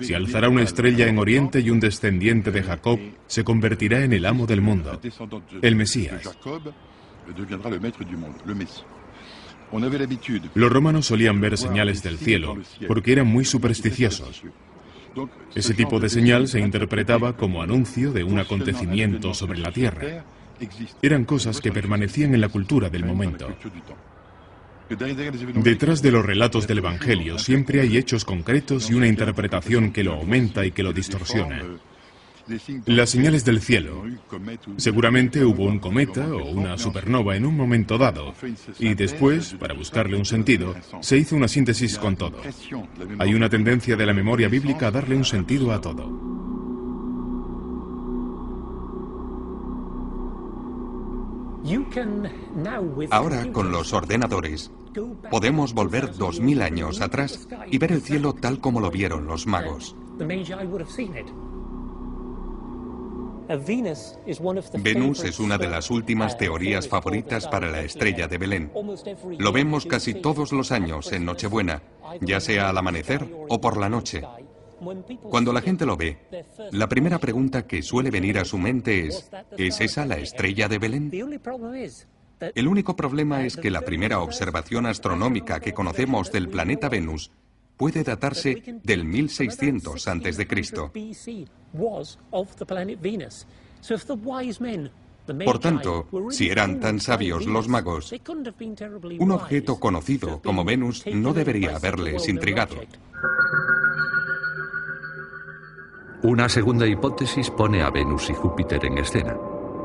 si 0.00 0.14
alzará 0.14 0.48
una 0.48 0.62
estrella 0.62 1.08
en 1.08 1.18
Oriente 1.18 1.58
y 1.58 1.68
un 1.68 1.80
descendiente 1.80 2.52
de 2.52 2.62
Jacob 2.62 3.00
se 3.26 3.42
convertirá 3.42 4.04
en 4.04 4.12
el 4.12 4.24
amo 4.24 4.46
del 4.46 4.60
mundo, 4.60 5.00
el 5.60 5.74
Mesías. 5.74 6.22
Los 10.54 10.72
romanos 10.72 11.06
solían 11.06 11.40
ver 11.40 11.58
señales 11.58 12.02
del 12.02 12.18
cielo 12.18 12.56
porque 12.86 13.12
eran 13.12 13.26
muy 13.26 13.44
supersticiosos. 13.44 14.42
Ese 15.54 15.74
tipo 15.74 16.00
de 16.00 16.08
señal 16.08 16.48
se 16.48 16.60
interpretaba 16.60 17.36
como 17.36 17.62
anuncio 17.62 18.12
de 18.12 18.24
un 18.24 18.38
acontecimiento 18.38 19.34
sobre 19.34 19.58
la 19.58 19.72
tierra. 19.72 20.24
Eran 21.02 21.24
cosas 21.24 21.60
que 21.60 21.72
permanecían 21.72 22.34
en 22.34 22.40
la 22.40 22.48
cultura 22.48 22.90
del 22.90 23.04
momento. 23.04 23.48
Detrás 25.54 26.02
de 26.02 26.10
los 26.10 26.24
relatos 26.24 26.66
del 26.66 26.78
Evangelio 26.78 27.38
siempre 27.38 27.80
hay 27.80 27.96
hechos 27.96 28.24
concretos 28.24 28.90
y 28.90 28.94
una 28.94 29.08
interpretación 29.08 29.92
que 29.92 30.04
lo 30.04 30.14
aumenta 30.14 30.64
y 30.66 30.72
que 30.72 30.82
lo 30.82 30.92
distorsiona. 30.92 31.62
Las 32.86 33.10
señales 33.10 33.44
del 33.44 33.60
cielo. 33.60 34.04
Seguramente 34.76 35.44
hubo 35.44 35.64
un 35.64 35.78
cometa 35.78 36.26
o 36.26 36.50
una 36.50 36.76
supernova 36.76 37.36
en 37.36 37.46
un 37.46 37.56
momento 37.56 37.98
dado 37.98 38.34
y 38.78 38.94
después, 38.94 39.54
para 39.54 39.74
buscarle 39.74 40.16
un 40.16 40.24
sentido, 40.24 40.74
se 41.00 41.16
hizo 41.16 41.36
una 41.36 41.48
síntesis 41.48 41.98
con 41.98 42.16
todo. 42.16 42.38
Hay 43.18 43.34
una 43.34 43.48
tendencia 43.48 43.96
de 43.96 44.06
la 44.06 44.12
memoria 44.12 44.48
bíblica 44.48 44.88
a 44.88 44.90
darle 44.90 45.16
un 45.16 45.24
sentido 45.24 45.72
a 45.72 45.80
todo. 45.80 46.34
Ahora, 53.10 53.50
con 53.52 53.72
los 53.72 53.92
ordenadores, 53.94 54.70
podemos 55.30 55.72
volver 55.72 56.14
dos 56.14 56.40
mil 56.40 56.60
años 56.60 57.00
atrás 57.00 57.48
y 57.70 57.78
ver 57.78 57.92
el 57.92 58.02
cielo 58.02 58.34
tal 58.34 58.60
como 58.60 58.80
lo 58.80 58.90
vieron 58.90 59.26
los 59.26 59.46
magos. 59.46 59.96
Venus 63.48 65.24
es 65.24 65.38
una 65.38 65.58
de 65.58 65.68
las 65.68 65.90
últimas 65.90 66.36
teorías 66.38 66.88
favoritas 66.88 67.46
para 67.46 67.70
la 67.70 67.82
estrella 67.82 68.26
de 68.26 68.38
Belén. 68.38 68.72
Lo 69.38 69.52
vemos 69.52 69.86
casi 69.86 70.14
todos 70.14 70.52
los 70.52 70.72
años 70.72 71.12
en 71.12 71.24
Nochebuena, 71.24 71.82
ya 72.20 72.40
sea 72.40 72.68
al 72.68 72.78
amanecer 72.78 73.26
o 73.48 73.60
por 73.60 73.76
la 73.76 73.88
noche. 73.88 74.22
Cuando 75.30 75.52
la 75.52 75.60
gente 75.60 75.86
lo 75.86 75.96
ve, 75.96 76.18
la 76.72 76.88
primera 76.88 77.18
pregunta 77.18 77.66
que 77.66 77.82
suele 77.82 78.10
venir 78.10 78.38
a 78.38 78.44
su 78.44 78.58
mente 78.58 79.06
es, 79.06 79.30
¿es 79.56 79.80
esa 79.80 80.04
la 80.04 80.16
estrella 80.16 80.68
de 80.68 80.78
Belén? 80.78 81.10
El 82.54 82.68
único 82.68 82.96
problema 82.96 83.46
es 83.46 83.56
que 83.56 83.70
la 83.70 83.82
primera 83.82 84.20
observación 84.20 84.86
astronómica 84.86 85.60
que 85.60 85.72
conocemos 85.72 86.32
del 86.32 86.48
planeta 86.48 86.88
Venus 86.88 87.30
puede 87.76 88.02
datarse 88.02 88.62
del 88.82 89.04
1600 89.04 90.08
a.C. 90.08 90.46
Por 95.44 95.58
tanto, 95.58 96.06
si 96.30 96.50
eran 96.50 96.80
tan 96.80 97.00
sabios 97.00 97.46
los 97.46 97.66
magos, 97.66 98.14
un 99.18 99.30
objeto 99.30 99.80
conocido 99.80 100.40
como 100.42 100.64
Venus 100.64 101.04
no 101.06 101.32
debería 101.32 101.76
haberles 101.76 102.28
intrigado. 102.28 102.76
Una 106.22 106.48
segunda 106.48 106.86
hipótesis 106.86 107.50
pone 107.50 107.82
a 107.82 107.90
Venus 107.90 108.30
y 108.30 108.34
Júpiter 108.34 108.84
en 108.84 108.98
escena. 108.98 109.36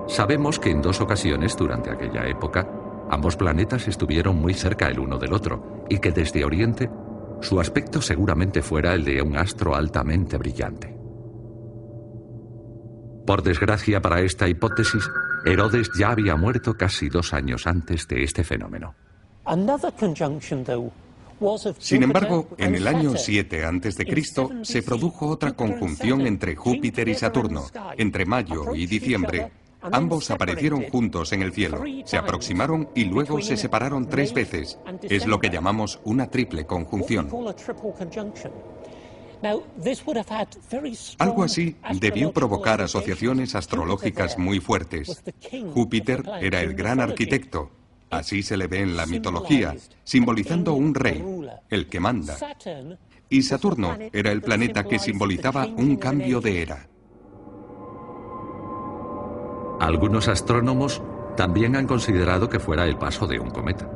Sabemos 0.08 0.60
que 0.60 0.72
en 0.72 0.82
dos 0.82 1.00
ocasiones 1.02 1.56
durante 1.56 1.92
aquella 1.92 2.28
época 2.28 2.68
ambos 3.10 3.36
planetas 3.36 3.88
estuvieron 3.88 4.38
muy 4.38 4.54
cerca 4.54 4.88
el 4.88 5.00
uno 5.00 5.18
del 5.18 5.34
otro 5.34 5.86
y 5.90 6.00
que 6.00 6.12
desde 6.12 6.46
Oriente 6.46 6.90
su 7.42 7.60
aspecto 7.60 8.02
seguramente 8.02 8.62
fuera 8.62 8.94
el 8.94 9.04
de 9.04 9.22
un 9.22 9.38
astro 9.38 9.76
altamente 9.76 10.38
brillante. 10.38 10.96
Por 13.26 13.44
desgracia 13.44 14.02
para 14.02 14.22
esta 14.22 14.48
hipótesis, 14.48 15.08
Herodes 15.46 15.90
ya 15.98 16.12
había 16.12 16.36
muerto 16.36 16.76
casi 16.76 17.10
dos 17.10 17.34
años 17.34 17.68
antes 17.68 18.08
de 18.08 18.24
este 18.24 18.44
fenómeno. 18.44 18.96
Sin 21.78 22.04
embargo, 22.04 22.50
en 22.58 22.76
el 22.76 22.88
año 22.88 23.14
7 23.16 23.66
a.C. 23.66 24.24
se 24.64 24.84
produjo 24.84 25.28
otra 25.28 25.54
conjunción 25.54 26.22
entre 26.22 26.56
Júpiter 26.56 27.08
y 27.08 27.16
Saturno, 27.16 27.66
entre 27.98 28.26
mayo 28.26 28.76
y 28.76 28.86
diciembre. 28.88 29.52
Ambos 29.82 30.30
aparecieron 30.30 30.84
juntos 30.90 31.32
en 31.32 31.42
el 31.42 31.54
cielo, 31.54 31.84
se 32.06 32.18
aproximaron 32.18 32.90
y 32.96 33.06
luego 33.06 33.42
se 33.42 33.58
separaron 33.58 34.10
tres 34.10 34.34
veces. 34.34 34.78
Es 35.04 35.26
lo 35.26 35.40
que 35.40 35.50
llamamos 35.50 36.00
una 36.04 36.30
triple 36.30 36.66
conjunción. 36.66 37.30
Algo 41.20 41.44
así 41.44 41.76
debió 41.94 42.34
provocar 42.34 42.82
asociaciones 42.82 43.56
astrológicas 43.56 44.38
muy 44.38 44.60
fuertes. 44.60 45.24
Júpiter 45.74 46.24
era 46.42 46.62
el 46.62 46.74
gran 46.74 47.00
arquitecto, 47.00 47.72
así 48.10 48.44
se 48.44 48.58
le 48.58 48.68
ve 48.68 48.82
en 48.82 48.98
la 48.98 49.06
mitología, 49.06 49.76
simbolizando 50.04 50.74
un 50.74 50.94
rey, 50.94 51.24
el 51.70 51.88
que 51.88 52.00
manda. 52.02 52.38
Y 53.30 53.44
Saturno 53.44 53.98
era 54.12 54.32
el 54.32 54.42
planeta 54.42 54.84
que 54.84 55.00
simbolizaba 55.00 55.66
un 55.68 55.96
cambio 55.96 56.42
de 56.42 56.62
era. 56.62 56.90
Algunos 59.80 60.28
astrónomos 60.28 61.02
también 61.38 61.76
han 61.76 61.88
considerado 61.88 62.50
que 62.50 62.60
fuera 62.60 62.86
el 62.86 62.98
paso 62.98 63.28
de 63.28 63.40
un 63.40 63.50
cometa. 63.50 63.90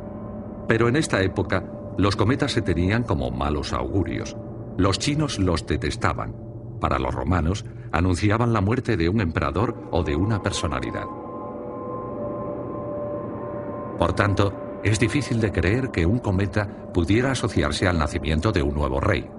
Pero 0.67 0.87
en 0.87 0.95
esta 0.95 1.21
época, 1.21 1.65
los 1.97 2.15
cometas 2.15 2.53
se 2.53 2.61
tenían 2.61 3.03
como 3.03 3.31
malos 3.31 3.73
augurios. 3.73 4.37
Los 4.77 4.97
chinos 4.97 5.39
los 5.39 5.67
detestaban. 5.67 6.35
Para 6.79 6.99
los 6.99 7.13
romanos, 7.13 7.65
anunciaban 7.91 8.53
la 8.53 8.61
muerte 8.61 8.97
de 8.97 9.09
un 9.09 9.21
emperador 9.21 9.75
o 9.91 10.03
de 10.03 10.15
una 10.15 10.41
personalidad. 10.41 11.05
Por 13.99 14.13
tanto, 14.13 14.79
es 14.83 14.99
difícil 14.99 15.39
de 15.39 15.51
creer 15.51 15.91
que 15.91 16.05
un 16.05 16.19
cometa 16.19 16.67
pudiera 16.93 17.31
asociarse 17.31 17.87
al 17.87 17.99
nacimiento 17.99 18.51
de 18.51 18.61
un 18.61 18.73
nuevo 18.73 18.99
rey. 18.99 19.29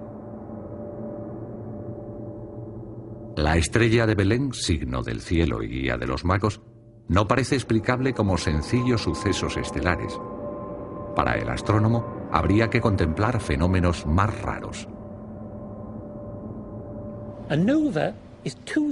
La 3.35 3.57
estrella 3.57 4.05
de 4.05 4.15
Belén, 4.15 4.53
signo 4.53 5.03
del 5.03 5.19
cielo 5.19 5.61
y 5.61 5.67
guía 5.67 5.97
de 5.97 6.07
los 6.07 6.23
magos, 6.23 6.61
no 7.09 7.27
parece 7.27 7.55
explicable 7.55 8.13
como 8.13 8.37
sencillos 8.37 9.01
sucesos 9.01 9.57
estelares. 9.57 10.17
Para 11.15 11.35
el 11.37 11.49
astrónomo, 11.49 12.29
habría 12.31 12.69
que 12.69 12.79
contemplar 12.79 13.41
fenómenos 13.41 14.05
más 14.05 14.41
raros. 14.41 14.87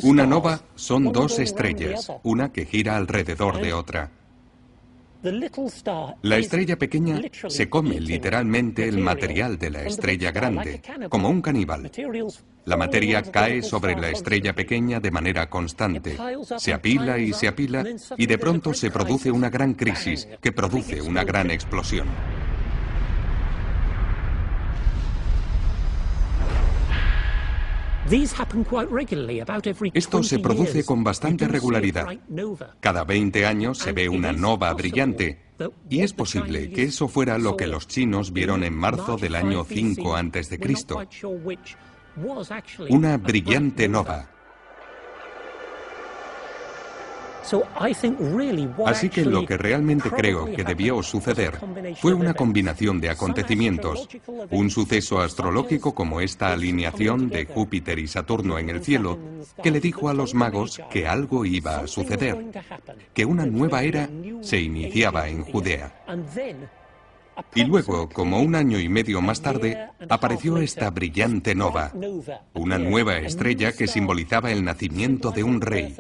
Una 0.03 0.25
nova 0.25 0.59
son 0.75 1.11
dos 1.13 1.39
estrellas, 1.39 2.11
una 2.23 2.51
que 2.51 2.65
gira 2.65 2.97
alrededor 2.97 3.61
de 3.61 3.73
otra. 3.73 4.11
La 6.21 6.37
estrella 6.37 6.77
pequeña 6.77 7.21
se 7.47 7.69
come 7.69 7.99
literalmente 8.01 8.87
el 8.87 8.97
material 8.97 9.57
de 9.57 9.69
la 9.69 9.83
estrella 9.83 10.31
grande, 10.31 10.81
como 11.07 11.29
un 11.29 11.41
caníbal. 11.41 11.89
La 12.65 12.75
materia 12.75 13.21
cae 13.21 13.61
sobre 13.61 13.95
la 13.95 14.09
estrella 14.09 14.53
pequeña 14.53 14.99
de 14.99 15.11
manera 15.11 15.49
constante. 15.49 16.17
Se 16.57 16.73
apila 16.73 17.17
y 17.19 17.31
se 17.31 17.47
apila 17.47 17.85
y 18.17 18.25
de 18.25 18.37
pronto 18.37 18.73
se 18.73 18.91
produce 18.91 19.31
una 19.31 19.49
gran 19.49 19.75
crisis 19.75 20.27
que 20.41 20.51
produce 20.51 21.01
una 21.01 21.23
gran 21.23 21.51
explosión. 21.51 22.07
Esto 29.93 30.23
se 30.23 30.39
produce 30.39 30.83
con 30.83 31.03
bastante 31.03 31.47
regularidad. 31.47 32.07
Cada 32.79 33.03
20 33.03 33.45
años 33.45 33.77
se 33.77 33.91
ve 33.91 34.09
una 34.09 34.33
nova 34.33 34.73
brillante. 34.73 35.41
y 35.89 36.01
es 36.01 36.13
posible 36.13 36.71
que 36.71 36.83
eso 36.83 37.07
fuera 37.07 37.37
lo 37.37 37.55
que 37.55 37.67
los 37.67 37.87
chinos 37.87 38.33
vieron 38.33 38.63
en 38.63 38.75
marzo 38.75 39.17
del 39.17 39.35
año 39.35 39.63
5 39.63 40.15
a.C. 40.15 40.59
Una 42.89 43.17
brillante 43.17 43.87
nova 43.87 44.32
Así 48.85 49.09
que 49.09 49.25
lo 49.25 49.45
que 49.45 49.57
realmente 49.57 50.09
creo 50.09 50.45
que 50.45 50.63
debió 50.63 51.01
suceder 51.03 51.59
fue 51.97 52.13
una 52.13 52.33
combinación 52.33 52.99
de 53.01 53.09
acontecimientos, 53.09 54.07
un 54.49 54.69
suceso 54.69 55.19
astrológico 55.19 55.93
como 55.93 56.21
esta 56.21 56.53
alineación 56.53 57.29
de 57.29 57.45
Júpiter 57.45 57.99
y 57.99 58.07
Saturno 58.07 58.57
en 58.59 58.69
el 58.69 58.83
cielo, 58.83 59.19
que 59.61 59.71
le 59.71 59.79
dijo 59.79 60.09
a 60.09 60.13
los 60.13 60.33
magos 60.33 60.81
que 60.89 61.07
algo 61.07 61.45
iba 61.45 61.79
a 61.79 61.87
suceder, 61.87 62.45
que 63.13 63.25
una 63.25 63.45
nueva 63.45 63.83
era 63.83 64.09
se 64.41 64.59
iniciaba 64.59 65.27
en 65.27 65.43
Judea. 65.43 65.93
Y 67.55 67.63
luego, 67.63 68.09
como 68.09 68.39
un 68.39 68.55
año 68.55 68.79
y 68.79 68.89
medio 68.89 69.21
más 69.21 69.41
tarde, 69.41 69.89
apareció 70.09 70.57
esta 70.57 70.89
brillante 70.89 71.55
nova, 71.55 71.91
una 72.53 72.77
nueva 72.77 73.17
estrella 73.17 73.73
que 73.73 73.87
simbolizaba 73.87 74.51
el 74.51 74.63
nacimiento 74.63 75.31
de 75.31 75.43
un 75.43 75.61
rey, 75.61 75.95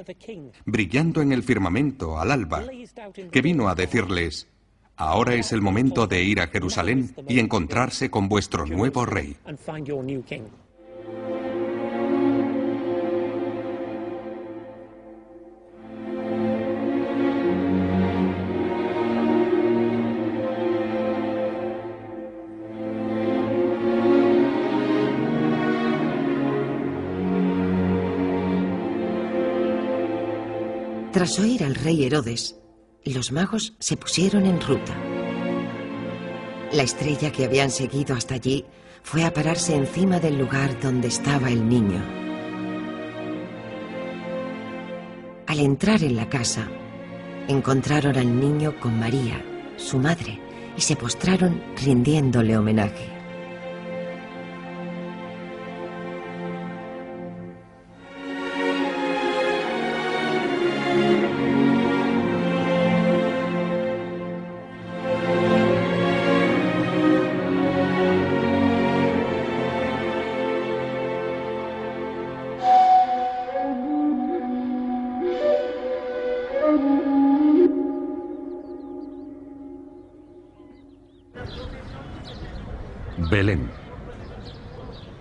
brillando 0.65 1.21
en 1.21 1.31
el 1.31 1.43
firmamento 1.43 2.19
al 2.19 2.31
alba, 2.31 2.63
que 3.31 3.41
vino 3.41 3.69
a 3.69 3.75
decirles, 3.75 4.47
ahora 4.95 5.35
es 5.35 5.51
el 5.51 5.61
momento 5.61 6.07
de 6.07 6.23
ir 6.23 6.41
a 6.41 6.47
Jerusalén 6.47 7.15
y 7.27 7.39
encontrarse 7.39 8.09
con 8.09 8.29
vuestro 8.29 8.65
nuevo 8.65 9.05
rey. 9.05 9.37
Tras 31.23 31.39
oír 31.39 31.63
al 31.63 31.75
rey 31.75 32.03
Herodes, 32.03 32.57
los 33.05 33.31
magos 33.31 33.75
se 33.79 33.95
pusieron 33.95 34.45
en 34.45 34.59
ruta. 34.59 34.93
La 36.73 36.83
estrella 36.83 37.31
que 37.31 37.45
habían 37.45 37.71
seguido 37.71 38.13
hasta 38.13 38.35
allí 38.35 38.65
fue 39.03 39.23
a 39.23 39.33
pararse 39.33 39.73
encima 39.73 40.19
del 40.19 40.37
lugar 40.37 40.77
donde 40.81 41.07
estaba 41.07 41.47
el 41.47 41.69
niño. 41.69 42.03
Al 45.47 45.61
entrar 45.61 46.03
en 46.03 46.17
la 46.17 46.27
casa, 46.27 46.67
encontraron 47.47 48.17
al 48.17 48.37
niño 48.37 48.77
con 48.81 48.99
María, 48.99 49.41
su 49.77 49.99
madre, 49.99 50.41
y 50.75 50.81
se 50.81 50.97
postraron 50.97 51.63
rindiéndole 51.85 52.57
homenaje. 52.57 53.12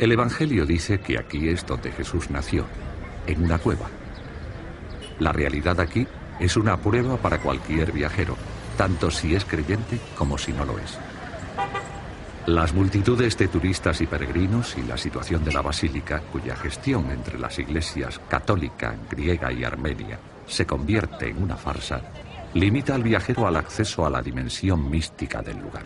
El 0.03 0.11
Evangelio 0.11 0.67
dice 0.67 0.99
que 0.99 1.17
aquí 1.17 1.49
es 1.49 1.65
donde 1.65 1.93
Jesús 1.93 2.29
nació, 2.29 2.67
en 3.25 3.45
una 3.45 3.59
cueva. 3.59 3.87
La 5.21 5.31
realidad 5.31 5.79
aquí 5.79 6.09
es 6.41 6.57
una 6.57 6.77
prueba 6.77 7.19
para 7.19 7.38
cualquier 7.38 7.93
viajero, 7.93 8.37
tanto 8.77 9.12
si 9.12 9.37
es 9.37 9.45
creyente 9.45 10.01
como 10.19 10.38
si 10.38 10.53
no 10.53 10.65
lo 10.65 10.77
es. 10.81 10.99
Las 12.47 12.75
multitudes 12.75 13.38
de 13.38 13.47
turistas 13.47 14.01
y 14.01 14.09
peregrinos 14.09 14.77
y 14.77 14.83
la 14.83 14.97
situación 14.97 15.45
de 15.45 15.53
la 15.53 15.62
basílica, 15.62 16.19
cuya 16.33 16.57
gestión 16.57 17.09
entre 17.12 17.38
las 17.38 17.61
iglesias 17.61 18.21
católica, 18.29 18.97
griega 19.09 19.53
y 19.53 19.62
armenia 19.62 20.19
se 20.49 20.67
convierte 20.67 21.29
en 21.29 21.41
una 21.41 21.57
farsa, 21.57 22.01
limita 22.55 22.97
al 22.97 23.05
viajero 23.05 23.47
al 23.47 23.55
acceso 23.55 24.05
a 24.05 24.11
la 24.11 24.21
dimensión 24.21 24.91
mística 24.91 25.43
del 25.43 25.61
lugar. 25.61 25.85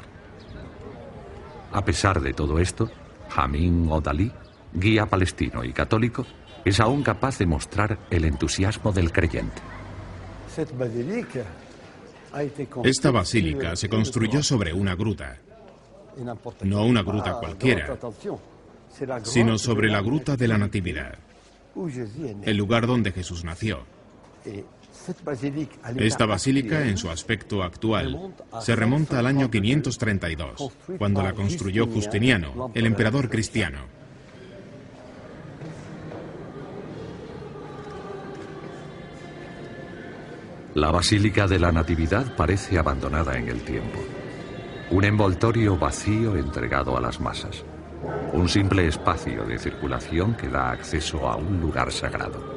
A 1.70 1.84
pesar 1.84 2.22
de 2.22 2.32
todo 2.32 2.58
esto, 2.58 2.90
Jamín 3.28 3.86
Odalí, 3.90 4.30
guía 4.72 5.06
palestino 5.06 5.64
y 5.64 5.72
católico, 5.72 6.26
es 6.64 6.80
aún 6.80 7.02
capaz 7.02 7.38
de 7.38 7.46
mostrar 7.46 7.98
el 8.10 8.24
entusiasmo 8.24 8.92
del 8.92 9.12
creyente. 9.12 9.62
Esta 12.84 13.10
basílica 13.10 13.76
se 13.76 13.88
construyó 13.88 14.42
sobre 14.42 14.72
una 14.72 14.94
gruta, 14.94 15.38
no 16.62 16.84
una 16.84 17.02
gruta 17.02 17.34
cualquiera, 17.34 17.98
sino 19.22 19.58
sobre 19.58 19.88
la 19.88 20.00
gruta 20.00 20.36
de 20.36 20.48
la 20.48 20.58
Natividad, 20.58 21.18
el 22.42 22.56
lugar 22.56 22.86
donde 22.86 23.12
Jesús 23.12 23.44
nació. 23.44 23.84
Esta 25.96 26.26
basílica, 26.26 26.86
en 26.86 26.96
su 26.96 27.10
aspecto 27.10 27.62
actual, 27.62 28.34
se 28.60 28.76
remonta 28.76 29.18
al 29.18 29.26
año 29.26 29.50
532, 29.50 30.72
cuando 30.98 31.22
la 31.22 31.32
construyó 31.32 31.86
Justiniano, 31.86 32.70
el 32.74 32.86
emperador 32.86 33.28
cristiano. 33.28 33.96
La 40.76 40.90
Basílica 40.90 41.46
de 41.46 41.58
la 41.58 41.72
Natividad 41.72 42.36
parece 42.36 42.78
abandonada 42.78 43.38
en 43.38 43.48
el 43.48 43.62
tiempo. 43.62 43.98
Un 44.90 45.04
envoltorio 45.04 45.78
vacío 45.78 46.36
entregado 46.36 46.98
a 46.98 47.00
las 47.00 47.18
masas. 47.18 47.64
Un 48.34 48.46
simple 48.46 48.86
espacio 48.86 49.44
de 49.46 49.58
circulación 49.58 50.34
que 50.34 50.48
da 50.48 50.70
acceso 50.70 51.26
a 51.28 51.36
un 51.36 51.62
lugar 51.62 51.90
sagrado. 51.90 52.55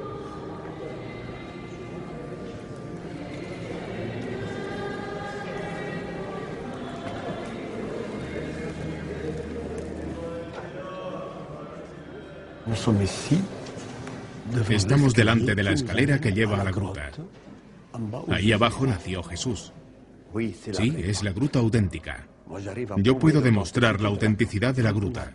Estamos 14.69 15.13
delante 15.13 15.55
de 15.55 15.63
la 15.63 15.71
escalera 15.71 16.19
que 16.19 16.31
lleva 16.31 16.59
a 16.59 16.63
la 16.63 16.71
gruta. 16.71 17.11
Ahí 18.29 18.51
abajo 18.51 18.85
nació 18.85 19.23
Jesús. 19.23 19.71
Sí, 20.71 20.95
es 20.97 21.23
la 21.23 21.31
gruta 21.31 21.59
auténtica. 21.59 22.27
Yo 22.97 23.17
puedo 23.17 23.41
demostrar 23.41 24.01
la 24.01 24.09
autenticidad 24.09 24.73
de 24.73 24.83
la 24.83 24.91
gruta. 24.91 25.33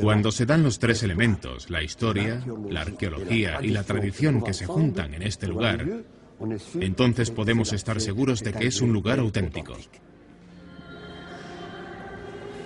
Cuando 0.00 0.32
se 0.32 0.46
dan 0.46 0.62
los 0.62 0.78
tres 0.78 1.02
elementos, 1.02 1.68
la 1.68 1.82
historia, 1.82 2.42
la 2.70 2.80
arqueología 2.80 3.58
y 3.62 3.68
la 3.68 3.82
tradición 3.82 4.42
que 4.42 4.54
se 4.54 4.66
juntan 4.66 5.14
en 5.14 5.22
este 5.22 5.46
lugar, 5.46 5.84
entonces 6.80 7.30
podemos 7.30 7.72
estar 7.72 8.00
seguros 8.00 8.40
de 8.40 8.52
que 8.52 8.66
es 8.66 8.80
un 8.80 8.92
lugar 8.92 9.18
auténtico. 9.18 9.76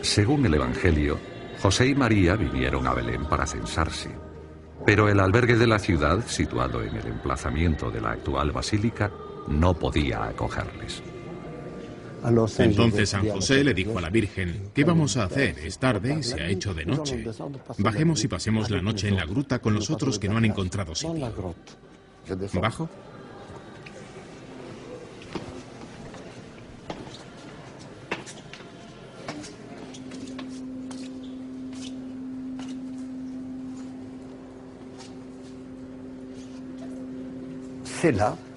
Según 0.00 0.46
el 0.46 0.54
Evangelio, 0.54 1.18
José 1.60 1.88
y 1.88 1.94
María 1.94 2.36
vinieron 2.36 2.86
a 2.86 2.94
Belén 2.94 3.24
para 3.24 3.46
censarse. 3.46 4.10
Pero 4.86 5.08
el 5.08 5.20
albergue 5.20 5.56
de 5.56 5.66
la 5.66 5.78
ciudad, 5.78 6.24
situado 6.26 6.82
en 6.82 6.96
el 6.96 7.06
emplazamiento 7.06 7.90
de 7.90 8.00
la 8.00 8.12
actual 8.12 8.52
basílica, 8.52 9.10
no 9.48 9.74
podía 9.74 10.24
acogerles. 10.24 11.02
Entonces 12.58 13.10
San 13.10 13.28
José 13.28 13.62
le 13.62 13.74
dijo 13.74 13.98
a 13.98 14.00
la 14.00 14.10
Virgen, 14.10 14.70
¿qué 14.74 14.84
vamos 14.84 15.16
a 15.16 15.24
hacer? 15.24 15.58
Es 15.58 15.78
tarde 15.78 16.16
y 16.18 16.22
se 16.22 16.40
ha 16.40 16.48
hecho 16.48 16.74
de 16.74 16.84
noche. 16.84 17.24
Bajemos 17.78 18.22
y 18.24 18.28
pasemos 18.28 18.70
la 18.70 18.82
noche 18.82 19.08
en 19.08 19.16
la 19.16 19.24
gruta 19.24 19.60
con 19.60 19.74
los 19.74 19.90
otros 19.90 20.18
que 20.18 20.28
no 20.28 20.36
han 20.36 20.44
encontrado 20.44 20.94
sitio. 20.94 21.54
¿Bajo? 22.60 22.88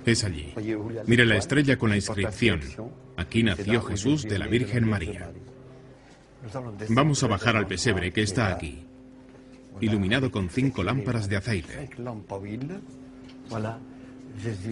Es 0.06 0.23
allí. 0.23 0.54
Mire 1.06 1.25
la 1.25 1.38
estrella 1.38 1.77
con 1.77 1.89
la 1.89 1.95
inscripción. 1.95 2.62
Aquí 3.17 3.43
nació 3.43 3.82
Jesús 3.82 4.23
de 4.23 4.39
la 4.39 4.47
Virgen 4.47 4.88
María. 4.88 5.32
Vamos 6.89 7.23
a 7.23 7.27
bajar 7.27 7.56
al 7.56 7.67
pesebre 7.67 8.12
que 8.12 8.23
está 8.23 8.47
aquí, 8.47 8.84
iluminado 9.80 10.32
con 10.32 10.49
cinco 10.49 10.84
lámparas 10.84 11.30
de 11.30 11.38
aceite. 11.38 11.89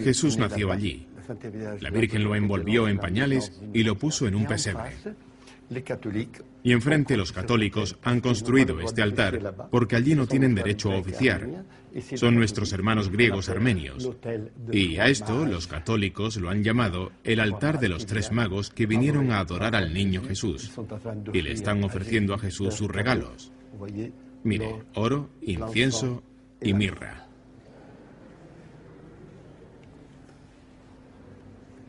Jesús 0.04 0.38
nació 0.38 0.72
allí. 0.72 1.08
La 1.80 1.92
Virgen 1.92 2.24
lo 2.24 2.36
envolvió 2.36 2.88
en 2.88 2.98
pañales 2.98 3.60
y 3.74 3.84
lo 3.84 3.98
puso 3.98 4.28
en 4.28 4.36
un 4.36 4.46
pesebre. 4.46 4.96
Y 6.64 6.72
enfrente 6.72 7.16
los 7.16 7.32
católicos 7.32 7.98
han 8.04 8.22
construido 8.22 8.80
este 8.82 9.02
altar 9.02 9.70
porque 9.72 9.96
allí 9.96 10.16
no 10.16 10.28
tienen 10.28 10.56
derecho 10.56 10.92
a 10.92 10.98
oficiar. 10.98 11.64
Son 12.16 12.36
nuestros 12.36 12.74
hermanos 12.74 13.10
griegos 13.10 13.50
armenios. 13.50 14.10
Y 14.72 14.98
a 14.98 15.08
esto 15.08 15.46
los 15.46 15.68
católicos 15.68 16.38
lo 16.38 16.50
han 16.50 16.64
llamado 16.64 17.12
el 17.24 17.40
altar 17.40 17.80
de 17.80 17.90
los 17.90 18.06
tres 18.06 18.32
magos 18.32 18.70
que 18.70 18.86
vinieron 18.86 19.32
a 19.32 19.40
adorar 19.40 19.76
al 19.76 19.94
niño 19.94 20.24
Jesús. 20.24 20.72
Y 21.34 21.42
le 21.42 21.52
están 21.52 21.84
ofreciendo 21.84 22.34
a 22.34 22.40
Jesús 22.40 22.76
sus 22.76 22.90
regalos. 22.90 23.52
Mire, 24.44 24.84
oro, 24.96 25.30
incienso 25.42 26.24
y 26.62 26.74
mirra. 26.74 27.29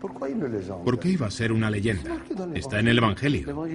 ¿Por 0.00 0.98
qué 0.98 1.10
iba 1.10 1.26
a 1.26 1.30
ser 1.30 1.52
una 1.52 1.70
leyenda? 1.70 2.24
Está 2.54 2.80
en 2.80 2.88
el 2.88 2.96
Evangelio. 2.98 3.66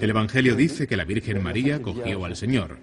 El 0.00 0.10
Evangelio 0.10 0.54
dice 0.54 0.86
que 0.86 0.96
la 0.96 1.04
Virgen 1.04 1.42
María 1.42 1.82
cogió 1.82 2.24
al 2.24 2.36
Señor, 2.36 2.78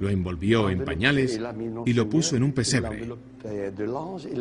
lo 0.00 0.08
envolvió 0.08 0.70
en 0.70 0.84
pañales 0.84 1.38
y 1.84 1.92
lo 1.92 2.08
puso 2.08 2.36
en 2.36 2.42
un 2.42 2.52
pesebre. 2.52 3.06
En 3.44 4.40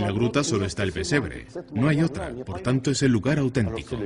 la 0.00 0.12
gruta 0.12 0.44
solo 0.44 0.66
está 0.66 0.82
el 0.82 0.92
pesebre, 0.92 1.46
no 1.72 1.88
hay 1.88 2.02
otra, 2.02 2.30
por 2.44 2.60
tanto 2.60 2.90
es 2.90 3.02
el 3.02 3.12
lugar 3.12 3.38
auténtico. 3.38 3.96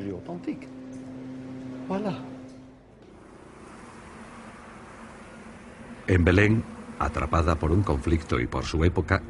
En 6.06 6.24
Belén, 6.24 6.62
atrapada 6.98 7.56
por 7.56 7.72
un 7.72 7.82
conflicto 7.82 8.40
y 8.40 8.46
por 8.46 8.64
su 8.64 8.82
época, 8.84 9.22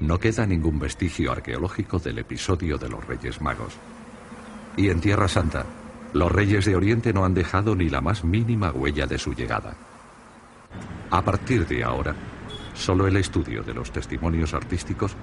no 0.00 0.18
queda 0.18 0.46
ningún 0.46 0.78
vestigio 0.78 1.32
arqueológico 1.32 1.98
del 1.98 2.18
episodio 2.18 2.78
de 2.78 2.88
los 2.88 3.06
Reyes 3.06 3.40
Magos. 3.40 3.74
Y 4.76 4.88
en 4.88 5.00
Tierra 5.00 5.28
Santa, 5.28 5.64
los 6.12 6.30
reyes 6.30 6.64
de 6.64 6.76
Oriente 6.76 7.12
no 7.12 7.24
han 7.24 7.34
dejado 7.34 7.74
ni 7.74 7.88
la 7.88 8.00
más 8.00 8.24
mínima 8.24 8.70
huella 8.70 9.06
de 9.06 9.18
su 9.18 9.34
llegada. 9.34 9.76
A 11.10 11.22
partir 11.22 11.66
de 11.66 11.84
ahora, 11.84 12.14
solo 12.74 13.06
el 13.06 13.16
estudio 13.16 13.62
de 13.62 13.74
los 13.74 13.92
testimonios 13.92 14.54
artísticos 14.54 15.14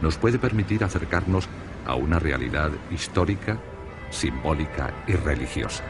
nos 0.00 0.16
puede 0.18 0.38
permitir 0.38 0.84
acercarnos 0.84 1.48
a 1.86 1.94
una 1.94 2.18
realidad 2.18 2.70
histórica, 2.90 3.58
simbólica 4.10 4.92
y 5.06 5.14
religiosa. 5.14 5.84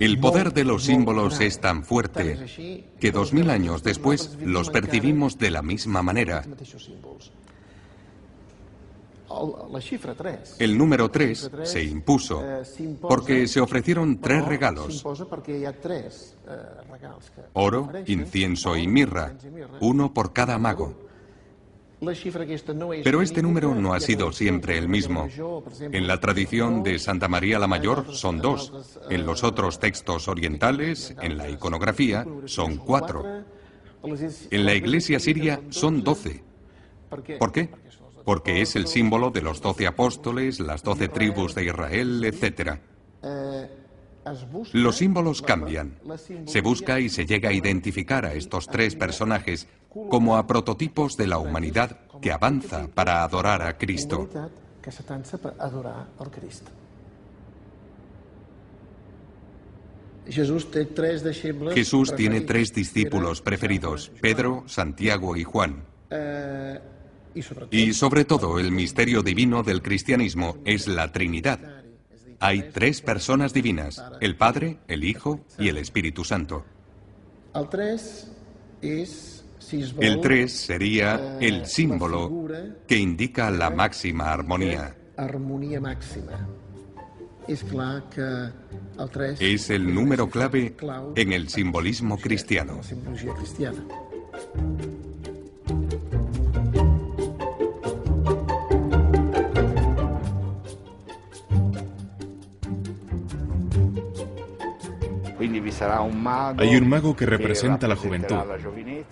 El 0.00 0.18
poder 0.18 0.52
de 0.52 0.64
los 0.64 0.84
símbolos 0.84 1.40
es 1.40 1.60
tan 1.60 1.84
fuerte 1.84 2.86
que 2.98 3.12
dos 3.12 3.32
mil 3.32 3.50
años 3.50 3.82
después 3.82 4.38
los 4.42 4.70
percibimos 4.70 5.38
de 5.38 5.50
la 5.50 5.62
misma 5.62 6.02
manera. 6.02 6.42
El 10.58 10.78
número 10.78 11.10
3 11.10 11.50
se 11.64 11.82
impuso 11.82 12.42
porque 13.00 13.46
se 13.46 13.60
ofrecieron 13.60 14.20
tres 14.20 14.44
regalos. 14.44 15.04
Oro, 17.54 17.92
incienso 18.06 18.76
y 18.76 18.86
mirra, 18.86 19.34
uno 19.80 20.12
por 20.12 20.32
cada 20.32 20.58
mago. 20.58 21.11
Pero 23.04 23.22
este 23.22 23.42
número 23.42 23.74
no 23.74 23.94
ha 23.94 24.00
sido 24.00 24.32
siempre 24.32 24.76
el 24.76 24.88
mismo. 24.88 25.28
En 25.80 26.06
la 26.08 26.18
tradición 26.18 26.82
de 26.82 26.98
Santa 26.98 27.28
María 27.28 27.60
la 27.60 27.68
Mayor 27.68 28.14
son 28.14 28.40
dos. 28.40 28.72
En 29.08 29.24
los 29.24 29.44
otros 29.44 29.78
textos 29.78 30.26
orientales, 30.26 31.14
en 31.22 31.38
la 31.38 31.48
iconografía, 31.48 32.26
son 32.46 32.78
cuatro. 32.78 33.44
En 34.50 34.66
la 34.66 34.74
iglesia 34.74 35.20
siria 35.20 35.60
son 35.70 36.02
doce. 36.02 36.42
¿Por 37.08 37.52
qué? 37.52 37.70
Porque 38.24 38.62
es 38.62 38.74
el 38.74 38.88
símbolo 38.88 39.30
de 39.30 39.42
los 39.42 39.60
doce 39.60 39.86
apóstoles, 39.86 40.58
las 40.58 40.82
doce 40.82 41.08
tribus 41.08 41.54
de 41.54 41.66
Israel, 41.66 42.24
etc. 42.24 42.80
Los 44.72 44.96
símbolos 44.96 45.42
cambian. 45.42 45.98
Se 46.46 46.60
busca 46.60 47.00
y 47.00 47.08
se 47.08 47.26
llega 47.26 47.50
a 47.50 47.52
identificar 47.52 48.24
a 48.24 48.34
estos 48.34 48.68
tres 48.68 48.94
personajes 48.94 49.66
como 49.88 50.36
a 50.36 50.46
prototipos 50.46 51.16
de 51.16 51.26
la 51.26 51.38
humanidad 51.38 51.98
que 52.20 52.32
avanza 52.32 52.88
para 52.88 53.24
adorar 53.24 53.62
a 53.62 53.76
Cristo. 53.76 54.28
Jesús 61.74 62.14
tiene 62.16 62.40
tres 62.42 62.72
discípulos 62.72 63.42
preferidos, 63.42 64.12
Pedro, 64.20 64.64
Santiago 64.66 65.36
y 65.36 65.42
Juan. 65.44 65.84
Eh, 66.10 66.78
y 67.70 67.92
sobre 67.92 68.24
todo 68.24 68.58
el 68.58 68.70
misterio 68.70 69.22
divino 69.22 69.62
del 69.62 69.82
cristianismo 69.82 70.58
es 70.64 70.86
la 70.86 71.10
Trinidad. 71.10 71.81
Hay 72.44 72.70
tres 72.72 73.00
personas 73.00 73.54
divinas, 73.54 74.02
el 74.20 74.34
Padre, 74.34 74.78
el 74.88 75.04
Hijo 75.04 75.44
y 75.60 75.68
el 75.68 75.78
Espíritu 75.78 76.24
Santo. 76.24 76.64
El 80.00 80.20
tres 80.20 80.52
sería 80.52 81.14
eh, 81.14 81.48
el 81.48 81.66
símbolo 81.66 82.48
que 82.88 82.96
indica 82.96 83.48
la 83.52 83.70
máxima 83.70 84.32
armonía. 84.32 84.92
Es 89.38 89.70
el 89.70 89.94
número 89.94 90.28
clave 90.28 90.74
en 91.14 91.32
el 91.32 91.48
simbolismo 91.48 92.18
cristiano. 92.18 92.80
Hay 106.58 106.76
un 106.76 106.88
mago 106.88 107.16
que 107.16 107.26
representa 107.26 107.88
la 107.88 107.96
juventud, 107.96 108.36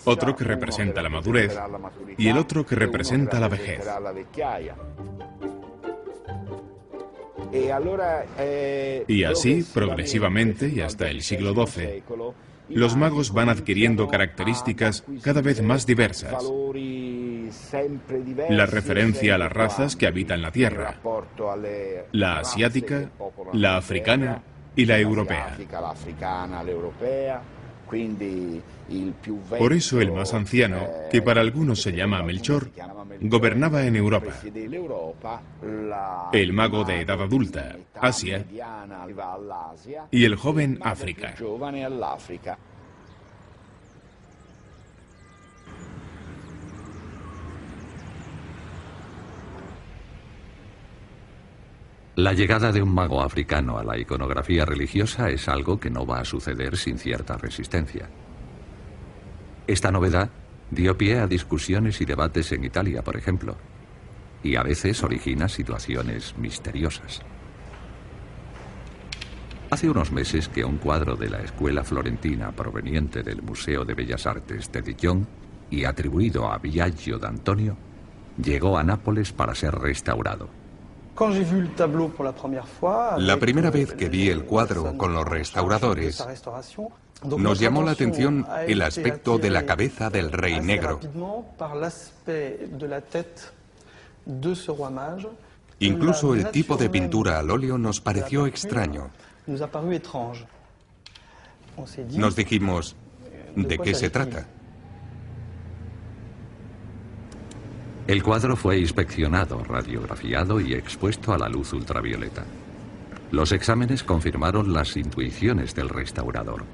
otro 0.05 0.37
que 0.37 0.45
representa 0.45 1.03
la 1.03 1.09
madurez 1.09 1.59
y 2.17 2.29
el 2.29 2.39
otro 2.39 2.65
que 2.65 2.75
representa 2.75 3.41
la 3.41 3.49
vejez. 3.49 3.87
Eh, 7.53 9.05
y 9.09 9.25
así, 9.25 9.65
progresivamente 9.75 10.69
y 10.69 10.81
hasta 10.81 11.09
el 11.09 11.23
siglo 11.23 11.55
XII, 11.55 12.03
los 12.69 12.97
magos 12.97 13.33
van 13.33 13.49
adquiriendo 13.49 14.09
características 14.09 15.05
cada 15.23 15.43
vez 15.43 15.63
más 15.63 15.87
diversas. 15.87 16.45
La 18.49 18.67
referencia 18.67 19.35
a 19.35 19.39
las 19.39 19.53
razas 19.53 19.97
que 19.97 20.07
habitan 20.07 20.43
la 20.43 20.53
Tierra, 20.53 21.01
la 22.13 22.39
asiática, 22.39 23.11
la 23.53 23.77
africana 23.77 24.43
y 24.81 24.87
la 24.87 24.99
europea. 24.99 25.57
Por 29.59 29.73
eso 29.73 30.01
el 30.01 30.13
más 30.13 30.33
anciano, 30.33 30.87
que 31.11 31.21
para 31.21 31.41
algunos 31.41 31.83
se 31.83 31.93
llama 31.93 32.23
Melchor, 32.23 32.71
gobernaba 33.21 33.85
en 33.85 33.97
Europa. 33.97 34.33
El 36.33 36.53
mago 36.53 36.85
de 36.85 37.01
edad 37.01 37.21
adulta, 37.21 37.77
Asia, 38.01 38.47
y 40.11 40.25
el 40.25 40.37
joven 40.37 40.79
África. 40.83 41.35
La 52.21 52.35
llegada 52.35 52.71
de 52.71 52.83
un 52.83 52.93
mago 52.93 53.23
africano 53.23 53.79
a 53.79 53.83
la 53.83 53.97
iconografía 53.97 54.67
religiosa 54.67 55.31
es 55.31 55.49
algo 55.49 55.81
que 55.81 55.89
no 55.89 56.05
va 56.05 56.21
a 56.21 56.25
suceder 56.27 56.77
sin 56.77 56.99
cierta 56.99 57.39
resistencia. 57.39 58.11
Esta 59.67 59.91
novedad 59.91 60.29
dio 60.71 60.99
pie 60.99 61.19
a 61.21 61.27
discusiones 61.27 61.99
y 62.03 62.05
debates 62.05 62.53
en 62.53 62.63
Italia, 62.63 63.01
por 63.01 63.17
ejemplo, 63.17 63.57
y 64.43 64.57
a 64.57 64.63
veces 64.63 65.03
origina 65.03 65.49
situaciones 65.49 66.37
misteriosas. 66.37 67.23
Hace 69.71 69.89
unos 69.89 70.13
meses 70.13 70.51
que 70.51 70.63
un 70.63 70.77
cuadro 70.77 71.17
de 71.17 71.31
la 71.31 71.41
escuela 71.41 71.85
florentina 71.85 72.53
proveniente 72.53 73.23
del 73.23 73.41
Museo 73.41 73.87
de 73.87 73.95
Bellas 73.95 74.27
Artes 74.27 74.71
de 74.71 74.83
Dijon 74.83 75.27
y 75.71 75.87
atribuido 75.87 76.53
a 76.53 76.59
Biagio 76.59 77.19
d'Antonio 77.19 77.79
llegó 78.37 78.77
a 78.77 78.85
Nápoles 78.85 79.33
para 79.33 79.55
ser 79.55 79.75
restaurado. 79.75 80.60
La 83.19 83.37
primera 83.37 83.71
vez 83.71 83.93
que 83.93 84.09
vi 84.09 84.29
el 84.29 84.45
cuadro 84.45 84.97
con 84.97 85.13
los 85.13 85.27
restauradores, 85.27 86.25
nos 87.25 87.59
llamó 87.59 87.83
la 87.83 87.93
atención 87.93 88.47
el 88.67 88.83
aspecto 88.83 89.39
de 89.39 89.51
la 89.51 89.67
cabeza 89.67 90.09
del 90.11 90.33
rey 90.33 90.61
negro. 90.61 91.01
Incluso 95.81 96.35
el 96.35 96.51
tipo 96.51 96.77
de 96.77 96.91
pintura 96.91 97.39
al 97.39 97.51
óleo 97.51 97.79
nos 97.79 98.01
pareció 98.01 98.47
extraño. 98.47 99.11
Nos 102.17 102.37
dijimos, 102.37 102.97
¿de 103.57 103.79
qué 103.79 103.95
se 103.95 104.11
trata? 104.11 104.47
El 108.11 108.25
cuadro 108.25 108.57
fue 108.57 108.77
inspeccionado, 108.81 109.63
radiografiado 109.63 110.61
y 110.61 110.75
expuesto 110.75 111.33
a 111.33 111.39
la 111.39 111.49
luz 111.49 111.73
ultravioleta. 111.73 112.43
Los 113.31 113.53
exámenes 113.53 114.03
confirmaron 114.03 114.73
las 114.73 114.97
intuiciones 114.97 115.77
del 115.77 115.89
restaurador. 115.89 116.65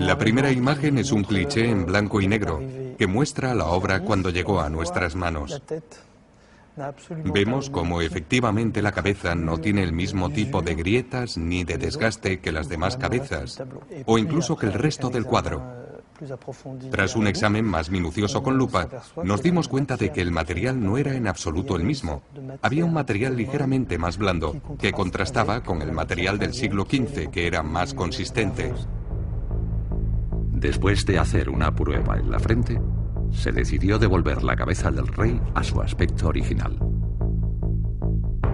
La 0.00 0.18
primera 0.18 0.50
imagen 0.50 0.98
es 0.98 1.12
un 1.12 1.22
cliché 1.22 1.70
en 1.70 1.86
blanco 1.86 2.20
y 2.20 2.26
negro 2.26 2.60
que 2.98 3.06
muestra 3.06 3.54
la 3.54 3.66
obra 3.66 4.00
cuando 4.00 4.30
llegó 4.30 4.60
a 4.60 4.68
nuestras 4.68 5.14
manos. 5.14 5.62
Vemos 7.32 7.70
como 7.70 8.02
efectivamente 8.02 8.82
la 8.82 8.90
cabeza 8.90 9.36
no 9.36 9.58
tiene 9.58 9.84
el 9.84 9.92
mismo 9.92 10.30
tipo 10.30 10.62
de 10.62 10.74
grietas 10.74 11.38
ni 11.38 11.62
de 11.62 11.78
desgaste 11.78 12.40
que 12.40 12.50
las 12.50 12.68
demás 12.68 12.96
cabezas, 12.96 13.62
o 14.04 14.18
incluso 14.18 14.56
que 14.56 14.66
el 14.66 14.72
resto 14.72 15.10
del 15.10 15.26
cuadro. 15.26 15.77
Tras 16.90 17.16
un 17.16 17.26
examen 17.26 17.64
más 17.64 17.90
minucioso 17.90 18.42
con 18.42 18.56
lupa, 18.56 18.88
nos 19.22 19.42
dimos 19.42 19.68
cuenta 19.68 19.96
de 19.96 20.10
que 20.10 20.20
el 20.20 20.30
material 20.30 20.82
no 20.82 20.98
era 20.98 21.14
en 21.14 21.28
absoluto 21.28 21.76
el 21.76 21.84
mismo. 21.84 22.22
Había 22.62 22.84
un 22.84 22.92
material 22.92 23.36
ligeramente 23.36 23.98
más 23.98 24.18
blando, 24.18 24.56
que 24.78 24.92
contrastaba 24.92 25.62
con 25.62 25.82
el 25.82 25.92
material 25.92 26.38
del 26.38 26.54
siglo 26.54 26.84
XV, 26.84 27.30
que 27.30 27.46
era 27.46 27.62
más 27.62 27.94
consistente. 27.94 28.72
Después 30.52 31.06
de 31.06 31.18
hacer 31.18 31.50
una 31.50 31.74
prueba 31.74 32.18
en 32.18 32.30
la 32.30 32.40
frente, 32.40 32.80
se 33.30 33.52
decidió 33.52 33.98
devolver 33.98 34.42
la 34.42 34.56
cabeza 34.56 34.90
del 34.90 35.06
rey 35.06 35.40
a 35.54 35.62
su 35.62 35.80
aspecto 35.80 36.28
original. 36.28 36.78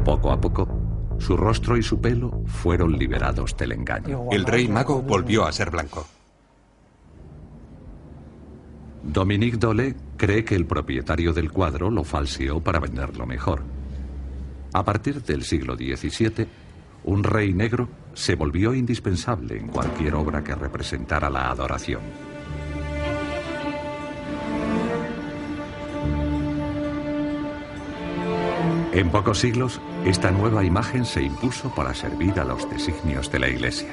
Poco 0.05 0.31
a 0.31 0.41
poco, 0.41 0.69
su 1.19 1.37
rostro 1.37 1.77
y 1.79 1.83
su 1.83 2.01
pelo 2.01 2.43
fueron 2.45 2.99
liberados 2.99 3.57
del 3.57 3.73
engaño. 3.73 4.29
El 4.31 4.45
rey 4.45 4.69
mago 4.69 5.01
volvió 5.01 5.47
a 5.47 5.53
ser 5.53 5.71
blanco. 5.71 6.07
Dominique 9.07 9.59
Dole 9.59 9.95
cree 10.17 10.45
que 10.45 10.55
el 10.55 10.67
propietario 10.67 11.33
del 11.33 11.53
cuadro 11.53 11.91
lo 11.91 12.05
falseó 12.05 12.61
para 12.61 12.81
venderlo 12.81 13.27
mejor. 13.27 13.63
A 14.73 14.85
partir 14.85 15.23
del 15.23 15.45
siglo 15.45 15.77
XVII, 15.77 16.47
un 17.05 17.23
rey 17.23 17.53
negro 17.53 17.89
se 18.15 18.35
volvió 18.35 18.75
indispensable 18.75 19.59
en 19.59 19.69
cualquier 19.69 20.15
obra 20.15 20.43
que 20.43 20.55
representara 20.55 21.31
la 21.31 21.51
adoración. 21.51 22.01
En 28.93 29.11
pocos 29.11 29.39
siglos, 29.39 29.81
esta 30.05 30.31
nueva 30.31 30.65
imagen 30.65 31.05
se 31.05 31.23
impuso 31.23 31.73
para 31.75 31.95
servir 31.95 32.39
a 32.39 32.45
los 32.45 32.69
designios 32.71 33.31
de 33.31 33.39
la 33.41 33.49
Iglesia. 33.49 33.89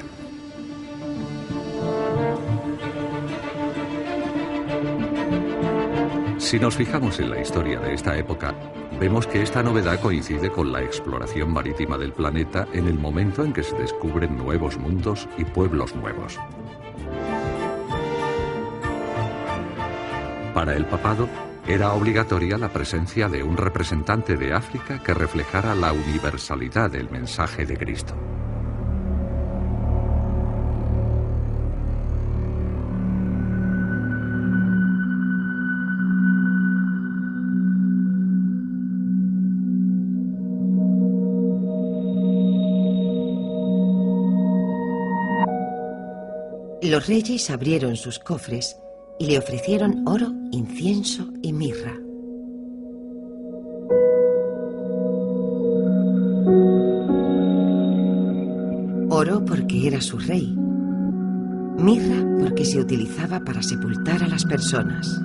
Si 6.52 6.60
nos 6.60 6.76
fijamos 6.76 7.18
en 7.18 7.30
la 7.30 7.40
historia 7.40 7.80
de 7.80 7.94
esta 7.94 8.14
época, 8.18 8.54
vemos 9.00 9.26
que 9.26 9.40
esta 9.40 9.62
novedad 9.62 9.98
coincide 9.98 10.50
con 10.50 10.70
la 10.70 10.82
exploración 10.82 11.50
marítima 11.50 11.96
del 11.96 12.12
planeta 12.12 12.68
en 12.74 12.88
el 12.88 12.98
momento 12.98 13.42
en 13.42 13.54
que 13.54 13.62
se 13.62 13.74
descubren 13.74 14.36
nuevos 14.36 14.76
mundos 14.76 15.26
y 15.38 15.46
pueblos 15.46 15.96
nuevos. 15.96 16.38
Para 20.52 20.76
el 20.76 20.84
papado, 20.84 21.26
era 21.66 21.94
obligatoria 21.94 22.58
la 22.58 22.68
presencia 22.68 23.30
de 23.30 23.42
un 23.42 23.56
representante 23.56 24.36
de 24.36 24.52
África 24.52 25.02
que 25.02 25.14
reflejara 25.14 25.74
la 25.74 25.94
universalidad 25.94 26.90
del 26.90 27.08
mensaje 27.08 27.64
de 27.64 27.78
Cristo. 27.78 28.14
Los 46.92 47.06
reyes 47.06 47.48
abrieron 47.48 47.96
sus 47.96 48.18
cofres 48.18 48.76
y 49.18 49.24
le 49.24 49.38
ofrecieron 49.38 50.06
oro, 50.06 50.30
incienso 50.50 51.26
y 51.40 51.54
mirra. 51.54 51.94
Oro 59.08 59.42
porque 59.42 59.86
era 59.86 60.02
su 60.02 60.18
rey. 60.18 60.54
Mirra 61.78 62.26
porque 62.38 62.66
se 62.66 62.78
utilizaba 62.78 63.40
para 63.40 63.62
sepultar 63.62 64.22
a 64.22 64.28
las 64.28 64.44
personas. 64.44 65.18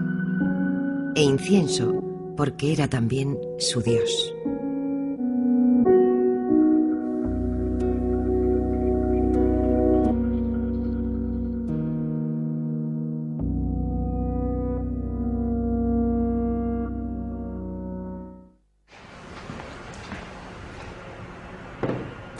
E 1.15 1.21
incienso 1.21 2.01
porque 2.37 2.71
era 2.71 2.87
también 2.87 3.37
su 3.59 3.81
dios. 3.81 4.33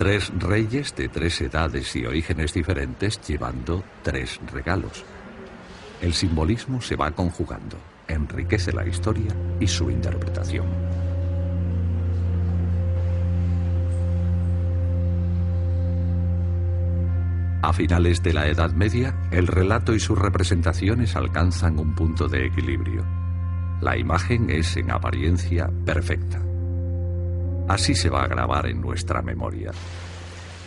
Tres 0.08 0.32
reyes 0.40 0.96
de 0.96 1.10
tres 1.10 1.42
edades 1.42 1.94
y 1.98 2.06
orígenes 2.06 2.54
diferentes 2.54 3.20
llevando 3.28 3.84
tres 4.04 4.40
regalos. 4.54 5.04
El 6.02 6.14
simbolismo 6.14 6.80
se 6.80 6.96
va 6.96 7.12
conjugando, 7.12 7.76
enriquece 8.08 8.72
la 8.72 8.88
historia 8.88 9.36
y 9.60 9.68
su 9.68 9.92
interpretación. 9.92 10.66
A 17.62 17.74
finales 17.74 18.24
de 18.24 18.32
la 18.32 18.48
Edad 18.48 18.72
Media, 18.72 19.14
el 19.32 19.46
relato 19.46 19.94
y 19.94 20.00
sus 20.00 20.18
representaciones 20.18 21.18
alcanzan 21.18 21.80
un 21.80 21.94
punto 21.96 22.30
de 22.30 22.46
equilibrio. 22.46 23.04
La 23.82 23.98
imagen 23.98 24.50
es 24.52 24.78
en 24.78 24.90
apariencia 24.90 25.70
perfecta. 25.86 26.47
Así 27.68 27.96
se 27.96 28.10
va 28.10 28.24
a 28.24 28.28
grabar 28.28 28.68
en 28.68 28.82
nuestra 28.82 29.22
memoria. 29.22 29.72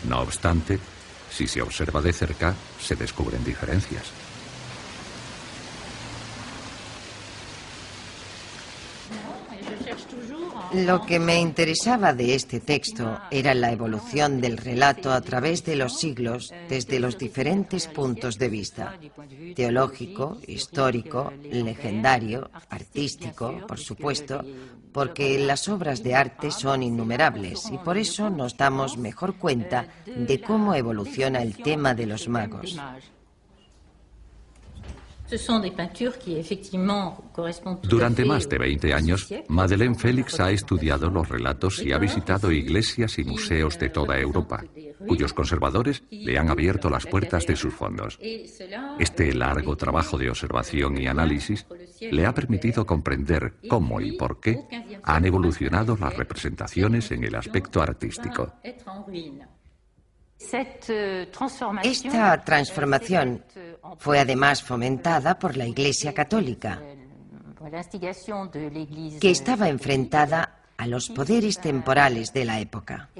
No 0.09 0.21
obstante, 0.21 0.79
si 1.31 1.47
se 1.47 1.63
observa 1.63 2.01
de 2.03 2.13
cerca, 2.13 2.55
se 2.79 2.97
descubren 2.97 3.45
diferencias. 3.45 4.30
Lo 10.72 11.04
que 11.04 11.18
me 11.18 11.40
interesaba 11.40 12.12
de 12.12 12.35
este 12.35 12.61
texto 12.61 13.18
era 13.30 13.54
la 13.54 13.72
evolución 13.72 14.40
del 14.40 14.56
relato 14.56 15.12
a 15.12 15.20
través 15.20 15.64
de 15.64 15.74
los 15.74 15.98
siglos 15.98 16.52
desde 16.68 17.00
los 17.00 17.18
diferentes 17.18 17.88
puntos 17.88 18.38
de 18.38 18.48
vista. 18.48 18.96
Teológico, 19.56 20.38
histórico, 20.46 21.33
legendario, 21.50 22.50
artístico, 22.68 23.66
por 23.66 23.78
supuesto, 23.78 24.44
porque 24.92 25.38
las 25.38 25.68
obras 25.68 26.02
de 26.02 26.14
arte 26.14 26.50
son 26.50 26.83
innumerables 26.83 27.70
y 27.70 27.78
por 27.78 27.98
eso 27.98 28.30
nos 28.30 28.56
damos 28.56 28.96
mejor 28.96 29.37
cuenta 29.37 29.88
de 30.06 30.40
cómo 30.40 30.74
evoluciona 30.74 31.42
el 31.42 31.56
tema 31.56 31.94
de 31.94 32.06
los 32.06 32.28
magos. 32.28 32.78
Durante 37.83 38.25
más 38.25 38.49
de 38.49 38.59
20 38.59 38.95
años, 38.95 39.29
Madeleine 39.49 39.95
Félix 39.95 40.40
ha 40.40 40.51
estudiado 40.51 41.09
los 41.09 41.29
relatos 41.29 41.81
y 41.83 41.93
ha 41.93 41.99
visitado 41.99 42.51
iglesias 42.51 43.19
y 43.19 43.25
museos 43.25 43.79
de 43.79 43.90
toda 43.90 44.19
Europa, 44.19 44.64
cuyos 45.07 45.33
conservadores 45.33 46.03
le 46.11 46.38
han 46.38 46.51
abierto 46.51 46.90
las 46.90 47.07
puertas 47.07 47.47
de 47.47 47.57
sus 47.57 47.73
fondos. 47.73 48.19
Este 48.99 49.33
largo 49.35 49.77
trabajo 49.77 50.19
de 50.19 50.31
observación 50.31 51.01
y 51.01 51.07
análisis 51.07 51.66
le 52.01 52.27
ha 52.27 52.35
permitido 52.35 52.85
comprender 52.85 53.55
cómo 53.69 54.01
y 54.01 54.12
por 54.12 54.40
qué 54.40 54.66
han 55.03 55.25
evolucionado 55.25 55.97
las 55.97 56.16
representaciones 56.16 57.11
en 57.12 57.25
el 57.25 57.35
aspecto 57.35 57.81
artístico. 57.81 58.53
Esta 61.83 62.44
transformación 62.44 63.44
fue 63.98 64.18
además 64.18 64.62
fomentada 64.62 65.38
por 65.38 65.57
la 65.57 65.66
Iglesia 65.66 66.14
Católica, 66.14 66.81
que 69.20 69.31
estaba 69.31 69.68
enfrentada 69.68 70.61
a 70.79 70.87
los 70.87 71.11
poderes 71.11 71.61
temporales 71.61 72.33
de 72.33 72.46
la 72.46 72.59
época. 72.59 73.11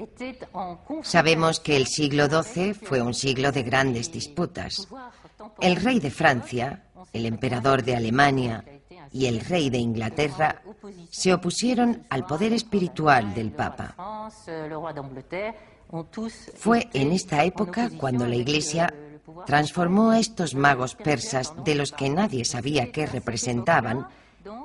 Sabemos 1.03 1.59
que 1.59 1.77
el 1.77 1.85
siglo 1.85 2.25
XII 2.25 2.73
fue 2.73 3.01
un 3.01 3.13
siglo 3.13 3.51
de 3.51 3.61
grandes 3.61 4.11
disputas. 4.11 4.87
El 5.59 5.75
rey 5.75 5.99
de 5.99 6.09
Francia, 6.09 6.85
el 7.13 7.27
emperador 7.27 7.83
de 7.83 7.95
Alemania 7.95 8.65
y 9.11 9.27
el 9.27 9.41
rey 9.41 9.69
de 9.69 9.77
Inglaterra 9.77 10.61
se 11.11 11.33
opusieron 11.33 12.03
al 12.09 12.25
poder 12.25 12.53
espiritual 12.53 13.33
del 13.35 13.51
Papa. 13.51 13.95
Fue 16.55 16.89
en 16.93 17.11
esta 17.11 17.43
época 17.43 17.89
cuando 17.97 18.25
la 18.25 18.35
Iglesia 18.35 18.93
transformó 19.45 20.11
a 20.11 20.19
estos 20.19 20.55
magos 20.55 20.95
persas, 20.95 21.53
de 21.63 21.75
los 21.75 21.91
que 21.91 22.09
nadie 22.09 22.45
sabía 22.45 22.91
qué 22.91 23.05
representaban, 23.05 24.07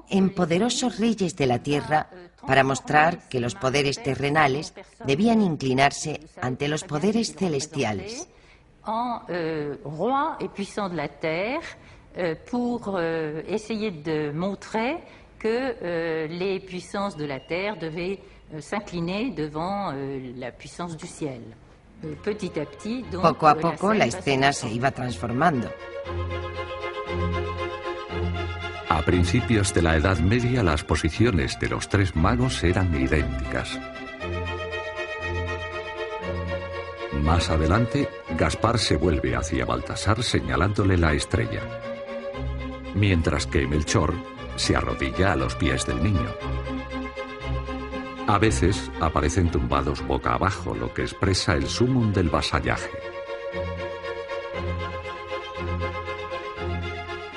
en 0.09 0.35
poderosos 0.35 0.99
reyes 0.99 1.37
de 1.37 1.47
la 1.47 1.59
tierra 1.59 2.09
para 2.47 2.65
mostrar 2.65 3.29
que 3.29 3.41
los 3.41 3.55
poderes 3.55 4.03
terrenales 4.03 4.73
debían 5.05 5.43
inclinarse 5.43 6.21
ante 6.41 6.69
los 6.69 6.85
poderes 6.85 7.35
celestiales. 7.35 8.29
Euh, 9.29 9.77
terre 11.21 11.61
euh, 12.17 12.35
pour 12.49 12.95
euh, 12.97 13.43
essayer 13.49 13.91
de 13.91 14.31
montrer 14.33 14.99
que 15.39 16.29
les 16.31 16.61
puissances 16.61 17.17
de 17.17 17.27
la 17.27 17.41
terre 17.41 17.77
devaient 17.77 18.21
s'incliner 18.61 19.31
devant 19.31 19.93
la 20.37 20.53
puissance 20.53 20.97
du 20.97 21.07
ciel. 21.07 21.43
Poco 23.23 23.47
a 23.47 23.55
poco 23.55 23.93
la 23.93 24.05
escena 24.05 24.53
se 24.53 24.69
iba 24.69 24.91
transformando. 24.91 25.71
A 28.89 29.03
principios 29.03 29.73
de 29.75 29.83
la 29.83 29.97
Edad 29.97 30.19
Media 30.19 30.63
las 30.63 30.85
posiciones 30.85 31.59
de 31.59 31.69
los 31.69 31.89
tres 31.89 32.15
magos 32.15 32.63
eran 32.63 32.95
idénticas. 32.95 33.79
Más 37.23 37.51
adelante, 37.51 38.09
Gaspar 38.37 38.79
se 38.79 38.97
vuelve 38.97 39.35
hacia 39.35 39.65
Baltasar 39.65 40.23
señalándole 40.23 40.97
la 40.97 41.13
estrella, 41.13 41.63
mientras 42.95 43.47
que 43.47 43.67
Melchor 43.67 44.15
se 44.57 44.77
arrodilla 44.77 45.33
a 45.33 45.37
los 45.37 45.57
pies 45.57 45.85
del 45.87 46.03
niño. 46.03 46.76
A 48.29 48.39
veces 48.39 48.91
aparecen 49.01 49.51
tumbados 49.53 50.05
boca 50.05 50.35
abajo, 50.35 50.75
lo 50.75 50.93
que 50.93 51.03
expresa 51.03 51.55
el 51.55 51.69
sumum 51.69 52.13
del 52.13 52.29
vasallaje. 52.29 52.91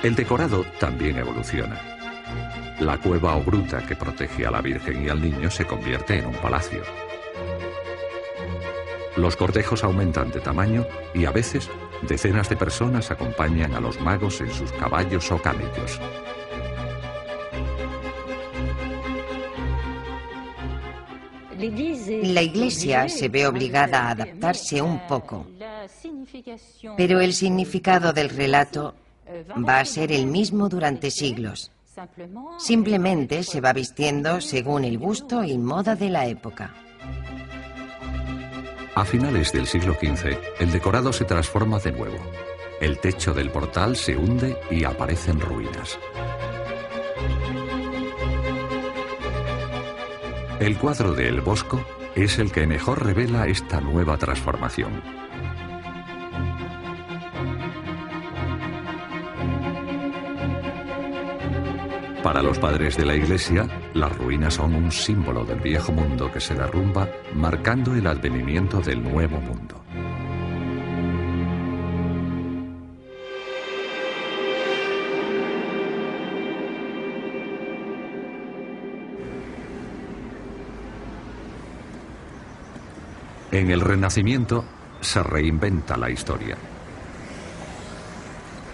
El 0.02 0.16
decorado 0.16 0.64
también 0.80 1.18
evoluciona. 1.18 1.80
La 2.80 2.98
cueva 2.98 3.36
o 3.36 3.44
gruta 3.44 3.86
que 3.86 3.94
protege 3.94 4.46
a 4.46 4.50
la 4.50 4.60
Virgen 4.60 5.04
y 5.04 5.08
al 5.08 5.20
niño 5.20 5.48
se 5.50 5.64
convierte 5.64 6.18
en 6.18 6.26
un 6.26 6.34
palacio. 6.34 6.82
Los 9.16 9.36
cortejos 9.36 9.84
aumentan 9.84 10.32
de 10.32 10.40
tamaño 10.40 10.86
y 11.14 11.24
a 11.24 11.30
veces 11.30 11.70
decenas 12.02 12.48
de 12.48 12.56
personas 12.56 13.12
acompañan 13.12 13.74
a 13.74 13.80
los 13.80 14.00
magos 14.00 14.40
en 14.40 14.50
sus 14.50 14.72
caballos 14.72 15.30
o 15.30 15.40
camellos. 15.40 16.00
La 22.06 22.42
Iglesia 22.42 23.08
se 23.08 23.28
ve 23.28 23.46
obligada 23.46 24.02
a 24.02 24.10
adaptarse 24.10 24.80
un 24.80 25.06
poco, 25.06 25.46
pero 26.96 27.20
el 27.20 27.32
significado 27.32 28.12
del 28.12 28.30
relato 28.30 28.94
va 29.66 29.80
a 29.80 29.84
ser 29.84 30.12
el 30.12 30.26
mismo 30.26 30.68
durante 30.68 31.10
siglos. 31.10 31.70
Simplemente 32.58 33.42
se 33.42 33.60
va 33.60 33.72
vistiendo 33.72 34.40
según 34.40 34.84
el 34.84 34.98
gusto 34.98 35.44
y 35.44 35.58
moda 35.58 35.96
de 35.96 36.10
la 36.10 36.26
época. 36.26 36.74
A 38.94 39.04
finales 39.04 39.52
del 39.52 39.66
siglo 39.66 39.94
XV, 39.94 40.36
el 40.58 40.72
decorado 40.72 41.12
se 41.12 41.24
transforma 41.24 41.78
de 41.78 41.92
nuevo. 41.92 42.18
El 42.80 42.98
techo 42.98 43.32
del 43.32 43.50
portal 43.50 43.96
se 43.96 44.16
hunde 44.16 44.56
y 44.70 44.84
aparecen 44.84 45.40
ruinas. 45.40 45.98
El 50.60 50.76
cuadro 50.76 51.14
de 51.14 51.26
El 51.26 51.40
Bosco 51.40 51.82
es 52.14 52.38
el 52.38 52.52
que 52.52 52.66
mejor 52.66 53.02
revela 53.02 53.46
esta 53.46 53.80
nueva 53.80 54.18
transformación. 54.18 55.02
Para 62.22 62.42
los 62.42 62.58
padres 62.58 62.98
de 62.98 63.06
la 63.06 63.14
Iglesia, 63.14 63.66
las 63.94 64.14
ruinas 64.18 64.52
son 64.52 64.74
un 64.74 64.92
símbolo 64.92 65.46
del 65.46 65.60
viejo 65.60 65.92
mundo 65.92 66.30
que 66.30 66.40
se 66.40 66.54
derrumba, 66.54 67.08
marcando 67.34 67.94
el 67.94 68.06
advenimiento 68.06 68.82
del 68.82 69.02
nuevo 69.02 69.40
mundo. 69.40 69.79
En 83.52 83.68
el 83.70 83.80
Renacimiento 83.80 84.64
se 85.00 85.22
reinventa 85.22 85.96
la 85.96 86.08
historia. 86.08 86.56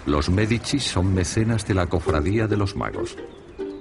Los 0.05 0.29
Medici 0.29 0.79
son 0.79 1.15
mecenas 1.15 1.67
de 1.67 1.73
la 1.73 1.87
Cofradía 1.87 2.47
de 2.47 2.57
los 2.57 2.75
Magos, 2.75 3.17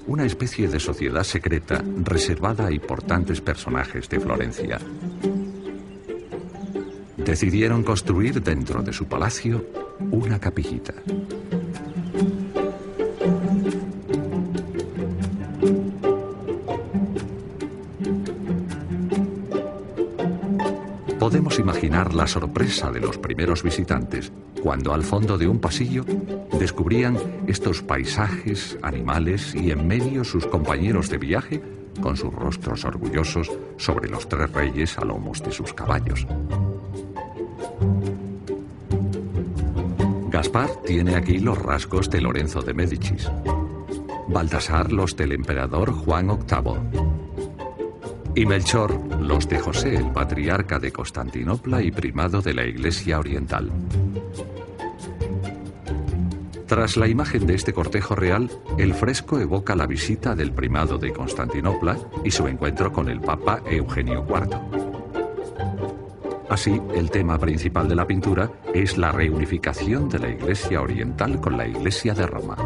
una 0.06 0.24
especie 0.24 0.68
de 0.68 0.80
sociedad 0.80 1.22
secreta 1.22 1.84
reservada 2.02 2.66
a 2.66 2.72
importantes 2.72 3.42
personajes 3.42 4.08
de 4.08 4.20
Florencia. 4.20 4.78
Decidieron 7.18 7.82
construir 7.82 8.42
dentro 8.42 8.82
de 8.82 8.94
su 8.94 9.06
palacio 9.06 9.66
una 10.10 10.38
capillita. 10.38 10.94
Imaginar 21.58 22.14
la 22.14 22.26
sorpresa 22.26 22.90
de 22.90 23.00
los 23.00 23.18
primeros 23.18 23.62
visitantes 23.62 24.30
cuando 24.62 24.92
al 24.92 25.02
fondo 25.02 25.38
de 25.38 25.48
un 25.48 25.58
pasillo 25.58 26.04
descubrían 26.58 27.16
estos 27.46 27.82
paisajes, 27.82 28.78
animales 28.82 29.54
y 29.54 29.70
en 29.70 29.86
medio 29.86 30.24
sus 30.24 30.46
compañeros 30.46 31.08
de 31.08 31.18
viaje 31.18 31.62
con 32.00 32.16
sus 32.16 32.32
rostros 32.34 32.84
orgullosos 32.84 33.50
sobre 33.78 34.10
los 34.10 34.28
tres 34.28 34.50
reyes 34.52 34.98
a 34.98 35.04
lomos 35.04 35.42
de 35.42 35.52
sus 35.52 35.72
caballos. 35.72 36.26
Gaspar 40.30 40.70
tiene 40.84 41.14
aquí 41.14 41.38
los 41.38 41.56
rasgos 41.58 42.10
de 42.10 42.20
Lorenzo 42.20 42.60
de 42.60 42.74
Médicis. 42.74 43.30
Baltasar 44.28 44.92
los 44.92 45.16
del 45.16 45.32
emperador 45.32 45.92
Juan 45.92 46.26
VIII 46.26 47.16
y 48.34 48.44
Melchor 48.44 49.15
los 49.26 49.48
de 49.48 49.58
José, 49.58 49.96
el 49.96 50.12
patriarca 50.12 50.78
de 50.78 50.92
Constantinopla 50.92 51.82
y 51.82 51.90
primado 51.90 52.40
de 52.40 52.54
la 52.54 52.64
Iglesia 52.64 53.18
Oriental. 53.18 53.70
Tras 56.66 56.96
la 56.96 57.08
imagen 57.08 57.46
de 57.46 57.54
este 57.54 57.72
cortejo 57.72 58.14
real, 58.14 58.50
el 58.78 58.94
fresco 58.94 59.38
evoca 59.38 59.74
la 59.74 59.86
visita 59.86 60.34
del 60.34 60.52
primado 60.52 60.98
de 60.98 61.12
Constantinopla 61.12 61.96
y 62.24 62.30
su 62.30 62.46
encuentro 62.46 62.92
con 62.92 63.08
el 63.08 63.20
Papa 63.20 63.62
Eugenio 63.68 64.24
IV. 64.28 64.56
Así, 66.48 66.80
el 66.94 67.10
tema 67.10 67.38
principal 67.38 67.88
de 67.88 67.96
la 67.96 68.06
pintura 68.06 68.50
es 68.72 68.96
la 68.96 69.10
reunificación 69.10 70.08
de 70.08 70.20
la 70.20 70.28
Iglesia 70.28 70.80
Oriental 70.80 71.40
con 71.40 71.56
la 71.56 71.66
Iglesia 71.66 72.14
de 72.14 72.26
Roma. 72.26 72.56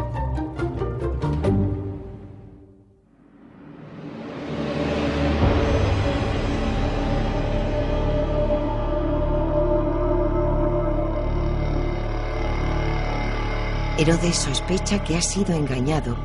Herodes 14.01 14.35
sospecha 14.35 15.03
que 15.03 15.15
ha 15.15 15.21
sido 15.21 15.53
engañado 15.53 16.17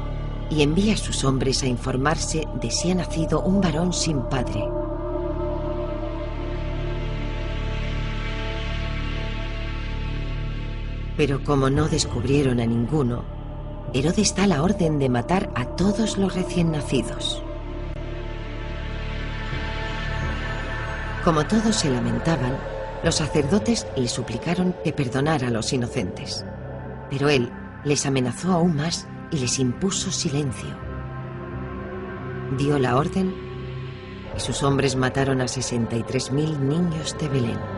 y 0.48 0.62
envía 0.62 0.94
a 0.94 0.96
sus 0.96 1.24
hombres 1.24 1.62
a 1.62 1.66
informarse 1.66 2.48
de 2.58 2.70
si 2.70 2.90
ha 2.90 2.94
nacido 2.94 3.42
un 3.42 3.60
varón 3.60 3.92
sin 3.92 4.22
padre. 4.30 4.64
Pero 11.18 11.44
como 11.44 11.68
no 11.68 11.86
descubrieron 11.86 12.60
a 12.60 12.66
ninguno, 12.66 13.24
Herodes 13.92 14.34
da 14.34 14.46
la 14.46 14.62
orden 14.62 14.98
de 14.98 15.10
matar 15.10 15.50
a 15.54 15.66
todos 15.66 16.16
los 16.16 16.34
recién 16.34 16.72
nacidos. 16.72 17.42
Como 21.22 21.46
todos 21.46 21.76
se 21.76 21.90
lamentaban, 21.90 22.56
los 23.04 23.16
sacerdotes 23.16 23.86
le 23.98 24.08
suplicaron 24.08 24.74
que 24.82 24.94
perdonara 24.94 25.48
a 25.48 25.50
los 25.50 25.74
inocentes. 25.74 26.42
Pero 27.10 27.28
él 27.28 27.52
les 27.86 28.04
amenazó 28.04 28.52
aún 28.52 28.74
más 28.74 29.06
y 29.30 29.38
les 29.38 29.60
impuso 29.60 30.10
silencio. 30.10 30.68
Dio 32.58 32.78
la 32.78 32.96
orden 32.96 33.32
y 34.36 34.40
sus 34.40 34.62
hombres 34.64 34.96
mataron 34.96 35.40
a 35.40 35.44
63.000 35.44 36.58
niños 36.58 37.16
de 37.18 37.28
Belén. 37.28 37.75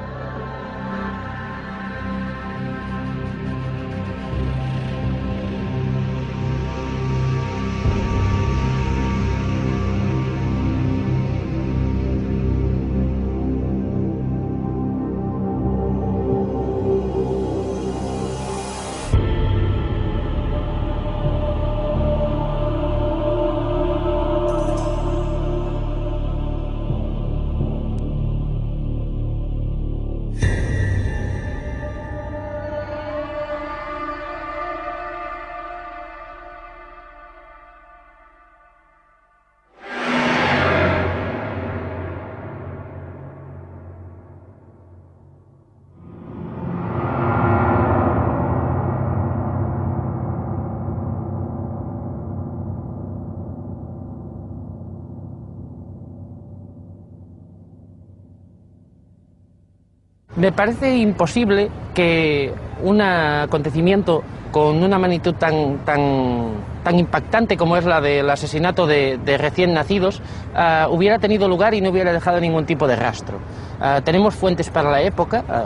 Me 60.39 60.53
parece 60.53 60.97
imposible 60.97 61.69
que 61.95 62.55
un 62.85 63.01
acontecimiento 63.01 64.23
con 64.53 64.85
una 64.85 64.97
magnitud 64.97 65.35
tan, 65.35 65.79
tan, 65.85 66.53
tan 66.85 66.97
impactante 66.97 67.57
como 67.57 67.77
es 67.77 67.85
la 67.85 68.01
del 68.01 68.31
asesinato 68.31 68.87
de, 68.87 69.19
recién 69.37 69.75
nacidos 69.75 70.23
ah, 70.55 70.87
hubiera 70.93 71.19
tenido 71.19 71.49
lugar 71.49 71.75
y 71.75 71.81
no 71.81 71.91
hubiera 71.91 72.13
dejado 72.13 72.39
ningún 72.39 72.67
tipo 72.67 72.87
de 72.87 72.95
rastro. 72.95 73.41
Ah, 73.81 74.01
tenemos 74.05 74.37
fuentes 74.37 74.71
para 74.71 74.93
la 74.93 75.03
época, 75.03 75.43
ah, 75.49 75.65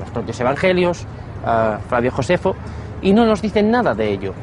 los 0.00 0.10
propios 0.10 0.40
evangelios, 0.40 1.06
Flavio 1.88 2.10
Josefo, 2.10 2.56
y 3.02 3.12
no 3.12 3.24
nos 3.24 3.40
dicen 3.40 3.70
nada 3.70 3.94
de 3.94 4.12
ello. 4.12 4.34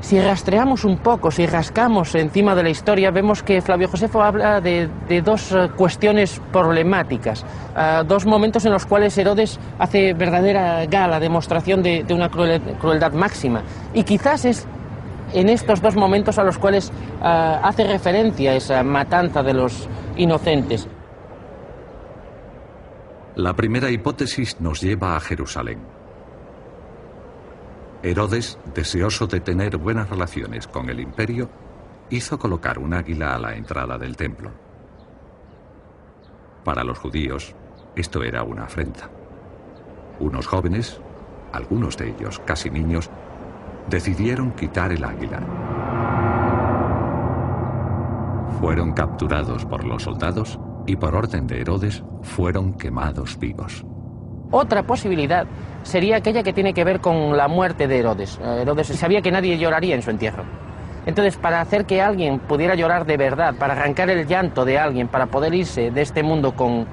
Si 0.00 0.18
rastreamos 0.18 0.84
un 0.84 0.96
poco, 0.98 1.30
si 1.30 1.46
rascamos 1.46 2.14
encima 2.14 2.54
de 2.54 2.62
la 2.62 2.70
historia, 2.70 3.10
vemos 3.10 3.42
que 3.42 3.60
Flavio 3.60 3.88
Josefo 3.88 4.22
habla 4.22 4.60
de, 4.60 4.88
dos 5.22 5.52
eh, 5.52 5.68
cuestiones 5.76 6.40
problemáticas, 6.52 7.44
eh, 7.76 8.02
dos 8.06 8.24
momentos 8.24 8.64
en 8.64 8.72
los 8.72 8.86
cuales 8.86 9.16
Herodes 9.18 9.60
hace 9.78 10.14
verdadera 10.14 10.86
gala, 10.86 11.20
demostración 11.20 11.82
de, 11.82 12.06
una 12.10 12.30
crueldad 12.30 13.12
máxima. 13.12 13.62
Y 13.92 14.04
quizás 14.04 14.46
es 14.46 14.66
en 15.34 15.50
estos 15.50 15.82
dos 15.82 15.94
momentos 15.96 16.38
a 16.38 16.44
los 16.44 16.58
cuales 16.58 16.90
eh, 16.90 17.58
hace 17.62 17.84
referencia 17.84 18.54
esa 18.54 18.82
matanza 18.82 19.42
de 19.42 19.52
los 19.52 19.86
inocentes. 20.16 20.88
La 23.36 23.54
primera 23.54 23.90
hipótesis 23.90 24.60
nos 24.60 24.80
lleva 24.80 25.14
a 25.14 25.20
Jerusalén. 25.20 25.99
Herodes, 28.02 28.58
deseoso 28.74 29.26
de 29.26 29.40
tener 29.40 29.76
buenas 29.76 30.08
relaciones 30.08 30.66
con 30.66 30.88
el 30.88 31.00
imperio, 31.00 31.50
hizo 32.08 32.38
colocar 32.38 32.78
un 32.78 32.94
águila 32.94 33.34
a 33.34 33.38
la 33.38 33.54
entrada 33.54 33.98
del 33.98 34.16
templo. 34.16 34.50
Para 36.64 36.82
los 36.82 36.98
judíos, 36.98 37.54
esto 37.94 38.22
era 38.22 38.42
una 38.42 38.64
afrenta. 38.64 39.10
Unos 40.18 40.46
jóvenes, 40.46 40.98
algunos 41.52 41.98
de 41.98 42.10
ellos 42.10 42.40
casi 42.46 42.70
niños, 42.70 43.10
decidieron 43.90 44.52
quitar 44.52 44.92
el 44.92 45.04
águila. 45.04 45.40
Fueron 48.60 48.92
capturados 48.92 49.66
por 49.66 49.84
los 49.84 50.04
soldados 50.04 50.58
y 50.86 50.96
por 50.96 51.14
orden 51.14 51.46
de 51.46 51.60
Herodes 51.60 52.02
fueron 52.22 52.74
quemados 52.74 53.38
vivos. 53.38 53.84
Otra 54.50 54.82
posibilidad 54.82 55.46
sería 55.82 56.16
aquella 56.16 56.42
que 56.42 56.52
tiene 56.52 56.74
que 56.74 56.84
ver 56.84 57.00
con 57.00 57.36
la 57.36 57.46
muerte 57.46 57.86
de 57.86 58.00
Herodes. 58.00 58.38
Eh, 58.42 58.62
Herodes 58.62 58.88
sabía 58.88 59.22
que 59.22 59.30
nadie 59.30 59.58
lloraría 59.58 59.94
en 59.94 60.02
su 60.02 60.10
entierro. 60.10 60.44
Entonces, 61.06 61.36
para 61.36 61.60
hacer 61.60 61.86
que 61.86 62.02
alguien 62.02 62.40
pudiera 62.40 62.74
llorar 62.74 63.06
de 63.06 63.16
verdad, 63.16 63.54
para 63.54 63.74
arrancar 63.74 64.10
el 64.10 64.26
llanto 64.26 64.64
de 64.64 64.78
alguien, 64.78 65.08
para 65.08 65.26
poder 65.26 65.54
irse 65.54 65.90
de 65.90 66.02
este 66.02 66.22
mundo 66.22 66.54
con, 66.54 66.86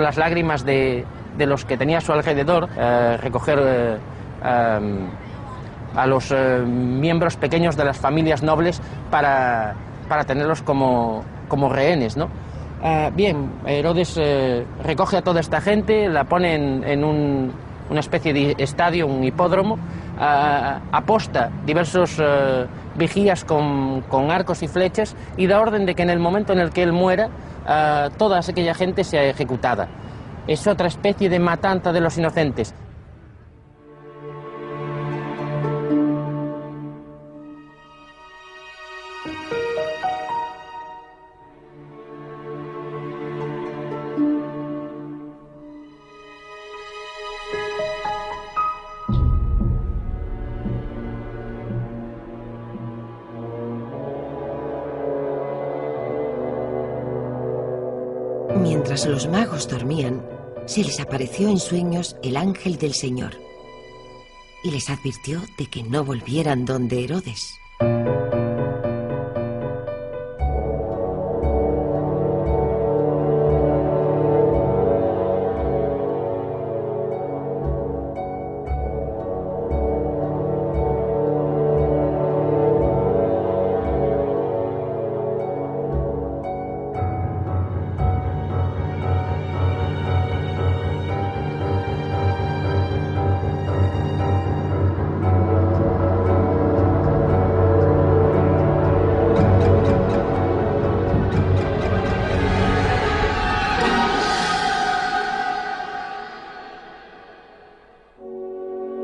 las 0.00 0.16
lágrimas 0.16 0.64
de, 0.64 1.04
los 1.36 1.64
que 1.64 1.76
tenía 1.76 1.98
a 1.98 2.00
su 2.00 2.12
alrededor, 2.12 2.68
eh, 2.78 3.18
recoger 3.20 3.58
eh, 3.62 3.98
a 4.42 6.06
los 6.06 6.32
miembros 6.64 7.36
pequeños 7.36 7.76
de 7.76 7.84
las 7.84 7.98
familias 7.98 8.42
nobles 8.42 8.80
para, 9.10 9.74
tenerlos 10.26 10.62
como, 10.62 11.24
como 11.48 11.68
rehenes, 11.68 12.16
¿no? 12.16 12.28
Ah, 12.82 13.10
bien, 13.14 13.50
Herodes 13.66 14.16
eh, 14.16 14.64
recoge 14.82 15.18
a 15.18 15.22
toda 15.22 15.40
esta 15.40 15.60
gente, 15.60 16.08
la 16.08 16.24
pone 16.24 16.54
en, 16.54 17.04
una 17.04 18.00
especie 18.00 18.32
de 18.32 18.54
estadio, 18.56 19.06
un 19.06 19.22
hipódromo, 19.22 19.78
ah, 20.18 20.80
aposta 20.90 21.50
diversos 21.66 22.16
eh, 22.18 22.66
vigías 22.96 23.44
con, 23.44 24.02
arcos 24.30 24.62
y 24.62 24.68
flechas 24.68 25.14
y 25.36 25.46
da 25.46 25.60
orden 25.60 25.84
de 25.84 25.94
que 25.94 26.02
en 26.02 26.10
el 26.10 26.20
momento 26.20 26.54
en 26.54 26.60
el 26.60 26.70
que 26.70 26.82
él 26.82 26.92
muera, 26.92 27.28
ah, 27.66 28.08
toda 28.16 28.40
aquella 28.40 28.72
gente 28.72 29.04
sea 29.04 29.24
ejecutada. 29.24 29.86
Es 30.46 30.66
otra 30.66 30.88
especie 30.88 31.28
de 31.28 31.38
matanza 31.38 31.92
de 31.92 32.00
los 32.00 32.16
inocentes. 32.16 32.74
Los 59.06 59.28
magos 59.28 59.66
dormían, 59.68 60.22
se 60.66 60.84
les 60.84 61.00
apareció 61.00 61.48
en 61.48 61.58
sueños 61.58 62.16
el 62.22 62.36
ángel 62.36 62.76
del 62.76 62.92
Señor 62.92 63.32
y 64.62 64.70
les 64.70 64.90
advirtió 64.90 65.40
de 65.56 65.66
que 65.66 65.82
no 65.82 66.04
volvieran 66.04 66.64
donde 66.64 67.04
Herodes. 67.04 67.59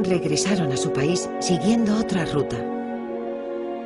Regresaron 0.07 0.73
a 0.73 0.77
su 0.77 0.93
país 0.93 1.29
siguiendo 1.41 1.97
otra 1.99 2.25
ruta. 2.25 2.57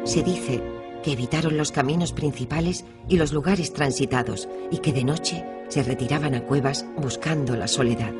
Se 0.04 0.22
dice 0.22 0.62
que 1.02 1.12
evitaron 1.12 1.56
los 1.56 1.72
caminos 1.72 2.12
principales 2.12 2.84
y 3.08 3.16
los 3.16 3.32
lugares 3.32 3.72
transitados 3.72 4.48
y 4.70 4.78
que 4.78 4.92
de 4.92 5.04
noche 5.04 5.44
se 5.68 5.82
retiraban 5.82 6.34
a 6.34 6.42
cuevas 6.42 6.86
buscando 6.96 7.56
la 7.56 7.68
soledad. 7.68 8.12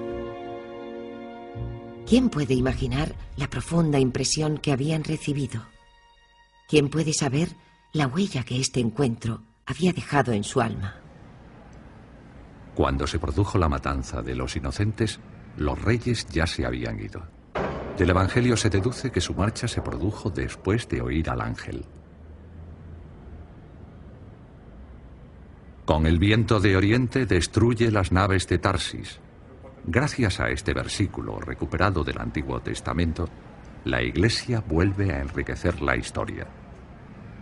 ¿Quién 2.07 2.29
puede 2.29 2.55
imaginar 2.55 3.15
la 3.37 3.49
profunda 3.49 3.99
impresión 3.99 4.59
que 4.59 4.73
habían 4.73 5.05
recibido? 5.05 5.63
¿Quién 6.69 6.89
puede 6.89 7.13
saber 7.13 7.49
la 7.93 8.07
huella 8.07 8.45
que 8.45 8.61
este 8.61 8.81
encuentro 8.81 9.43
había 9.67 9.93
dejado 9.93 10.33
en 10.33 10.45
su 10.45 10.61
alma? 10.61 10.97
Cuando 12.75 13.07
se 13.07 13.19
produjo 13.19 13.59
la 13.59 13.69
matanza 13.69 14.23
de 14.23 14.35
los 14.35 14.57
inocentes, 14.57 15.21
los 15.57 15.81
reyes 15.81 16.27
ya 16.29 16.47
se 16.47 16.65
habían 16.65 16.99
ido. 16.99 17.40
Del 18.01 18.09
Evangelio 18.09 18.57
se 18.57 18.71
deduce 18.71 19.11
que 19.11 19.21
su 19.21 19.35
marcha 19.35 19.69
se 19.69 19.83
produjo 19.83 20.31
después 20.31 20.89
de 20.89 21.03
oír 21.03 21.29
al 21.29 21.43
ángel. 21.43 21.85
Con 25.85 26.07
el 26.07 26.19
viento 26.19 26.61
de 26.61 26.79
oriente 26.79 27.27
destruye 27.27 27.91
las 27.91 28.11
naves 28.11 28.49
de 28.49 28.57
Tarsis. 28.57 29.21
Gracias 29.85 30.41
a 30.41 30.49
este 30.49 30.73
versículo 30.73 31.41
recuperado 31.41 32.03
del 32.03 32.19
Antiguo 32.19 32.61
Testamento, 32.61 33.29
la 33.85 34.03
Iglesia 34.03 34.65
vuelve 34.67 35.13
a 35.13 35.21
enriquecer 35.21 35.83
la 35.83 35.95
historia. 35.95 36.47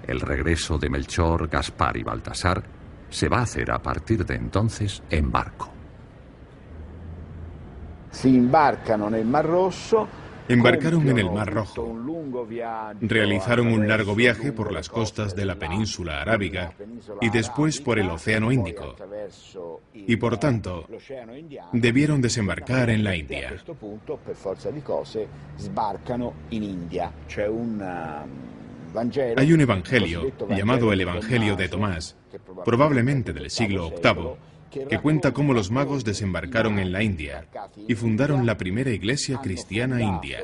El 0.08 0.18
regreso 0.18 0.76
de 0.76 0.90
Melchor, 0.90 1.46
Gaspar 1.46 1.96
y 1.98 2.02
Baltasar 2.02 2.64
se 3.08 3.28
va 3.28 3.38
a 3.38 3.42
hacer 3.42 3.70
a 3.70 3.80
partir 3.80 4.26
de 4.26 4.34
entonces 4.34 5.04
en 5.08 5.30
barco. 5.30 5.72
Embarcan 8.24 9.04
en 9.04 9.14
el 9.14 9.24
Mar 9.24 9.46
Rosso 9.46 10.08
Embarcaron 10.48 11.08
en 11.08 11.18
el 11.18 11.30
Mar 11.30 11.52
Rojo. 11.52 11.94
Realizaron 13.00 13.68
un 13.68 13.86
largo 13.86 14.14
viaje 14.14 14.52
por 14.52 14.72
las 14.72 14.88
costas 14.88 15.36
de 15.36 15.44
la 15.44 15.56
península 15.56 16.22
arábiga 16.22 16.72
y 17.20 17.28
después 17.30 17.80
por 17.80 17.98
el 17.98 18.08
Océano 18.08 18.50
Índico. 18.50 18.96
Y 19.94 20.16
por 20.16 20.38
tanto, 20.38 20.86
debieron 21.72 22.20
desembarcar 22.20 22.90
en 22.90 23.04
la 23.04 23.16
India. 23.16 23.54
Hay 29.36 29.52
un 29.52 29.60
evangelio 29.60 30.32
llamado 30.48 30.92
el 30.92 31.00
Evangelio 31.02 31.56
de 31.56 31.68
Tomás, 31.68 32.16
probablemente 32.64 33.32
del 33.32 33.50
siglo 33.50 33.90
VIII, 33.90 34.36
que 34.70 34.98
cuenta 34.98 35.32
cómo 35.32 35.52
los 35.52 35.70
magos 35.70 36.04
desembarcaron 36.04 36.78
en 36.78 36.92
la 36.92 37.02
India 37.02 37.46
y 37.86 37.94
fundaron 37.94 38.46
la 38.46 38.56
primera 38.56 38.90
iglesia 38.90 39.40
cristiana 39.40 40.00
india. 40.00 40.40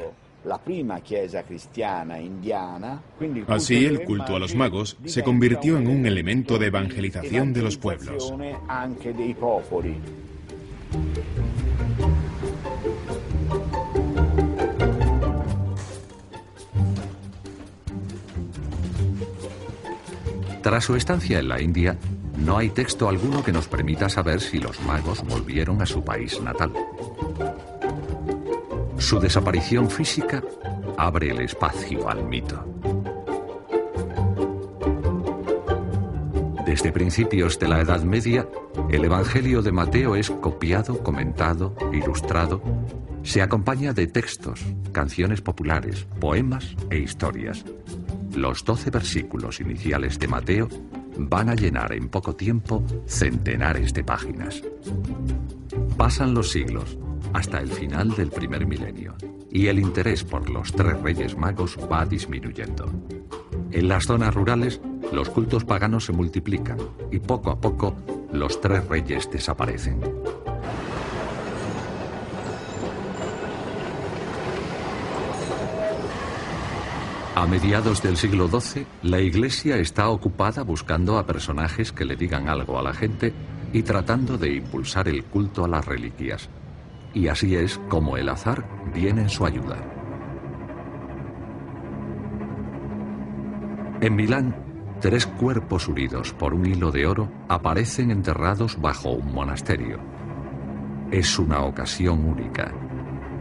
Así 3.49 3.85
el 3.87 4.05
culto 4.05 4.37
a 4.37 4.39
los 4.39 4.55
magos 4.55 4.97
se 5.07 5.23
convirtió 5.23 5.79
en 5.79 5.87
un 5.87 6.07
elemento 6.07 6.59
de 6.59 6.67
evangelización 6.67 7.53
de 7.53 7.63
los 7.63 7.79
pueblos. 7.79 8.35
Tras 20.63 20.85
su 20.85 20.97
estancia 20.97 21.39
en 21.41 21.49
la 21.49 21.61
India, 21.61 21.99
no 22.37 22.59
hay 22.59 22.71
texto 22.71 23.09
alguno 23.09 23.43
que 23.43 23.53
nos 23.53 23.69
permita 23.69 24.09
saber 24.09 24.41
si 24.41 24.59
los 24.59 24.81
magos 24.83 25.23
volvieron 25.25 25.81
a 25.81 25.87
su 25.87 26.05
país 26.05 26.41
natal. 26.41 26.73
Su 28.99 29.21
desaparición 29.21 29.91
física 29.91 30.43
abre 30.97 31.31
el 31.31 31.41
espacio 31.41 32.09
al 32.09 32.25
mito. 32.25 32.65
Desde 36.67 36.91
principios 36.91 37.59
de 37.59 37.69
la 37.69 37.81
Edad 37.81 38.03
Media, 38.03 38.49
el 38.91 39.05
Evangelio 39.05 39.63
de 39.63 39.71
Mateo 39.71 40.17
es 40.17 40.31
copiado, 40.31 41.03
comentado, 41.03 41.77
ilustrado. 41.93 42.63
Se 43.23 43.43
acompaña 43.43 43.93
de 43.93 44.07
textos, 44.07 44.61
canciones 44.93 45.41
populares, 45.41 46.07
poemas 46.21 46.75
e 46.91 46.99
historias. 46.99 47.65
Los 48.35 48.65
doce 48.65 48.91
versículos 48.91 49.61
iniciales 49.61 50.19
de 50.19 50.27
Mateo 50.27 50.69
van 51.17 51.49
a 51.49 51.55
llenar 51.55 51.93
en 51.93 52.09
poco 52.09 52.35
tiempo 52.35 52.83
centenares 53.07 53.93
de 53.95 54.05
páginas. 54.05 54.63
Pasan 55.97 56.35
los 56.35 56.51
siglos 56.51 56.99
hasta 57.33 57.61
el 57.61 57.69
final 57.69 58.11
del 58.15 58.31
primer 58.31 58.67
milenio 58.67 59.15
y 59.51 59.69
el 59.69 59.79
interés 59.79 60.25
por 60.25 60.51
los 60.51 60.73
tres 60.73 61.01
reyes 61.01 61.37
magos 61.37 61.79
va 61.91 62.05
disminuyendo. 62.05 62.91
En 63.71 63.89
las 63.89 64.05
zonas 64.05 64.35
rurales, 64.35 64.81
los 65.13 65.31
cultos 65.31 65.65
paganos 65.65 66.07
se 66.07 66.13
multiplican 66.13 66.79
y 67.11 67.19
poco 67.19 67.51
a 67.51 67.61
poco 67.61 67.95
los 68.33 68.61
tres 68.61 68.87
reyes 68.89 69.31
desaparecen. 69.31 70.01
A 77.45 77.47
mediados 77.47 78.03
del 78.03 78.17
siglo 78.17 78.49
XII, 78.49 78.87
la 79.03 79.21
Iglesia 79.21 79.77
está 79.77 80.09
ocupada 80.09 80.63
buscando 80.63 81.19
a 81.19 81.27
personajes 81.27 81.93
que 81.93 82.07
le 82.07 82.17
digan 82.17 82.49
algo 82.49 82.79
a 82.79 82.83
la 82.83 82.95
gente 82.95 83.35
y 83.71 83.83
tratando 83.83 84.39
de 84.39 84.55
impulsar 84.55 85.09
el 85.09 85.25
culto 85.25 85.67
a 85.67 85.69
las 85.69 85.85
reliquias. 85.85 86.49
Y 87.13 87.29
así 87.29 87.55
es 87.55 87.79
como 87.91 88.17
el 88.17 88.31
azar 88.31 88.65
viene 88.95 89.21
en 89.21 89.29
su 89.29 89.45
ayuda. 89.45 89.77
En 94.01 94.17
Milán, 94.17 94.57
tres 95.03 95.27
cuerpos 95.27 95.87
unidos 95.87 96.33
por 96.33 96.55
un 96.55 96.65
hilo 96.65 96.91
de 96.91 97.07
oro 97.07 97.31
aparecen 97.51 98.11
enterrados 98.11 98.81
bajo 98.81 99.11
un 99.11 99.35
monasterio. 99.35 99.99
Es 101.11 101.39
una 101.39 101.61
ocasión 101.61 102.25
única. 102.25 102.73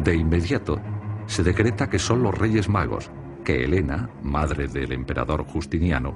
De 0.04 0.14
inmediato, 0.14 0.82
se 1.26 1.42
decreta 1.42 1.90
que 1.90 2.00
son 2.00 2.22
los 2.22 2.38
Reyes 2.38 2.68
Magos, 2.68 3.10
que 3.44 3.64
Helena, 3.64 4.10
madre 4.22 4.68
del 4.68 4.92
emperador 4.92 5.46
Justiniano, 5.46 6.16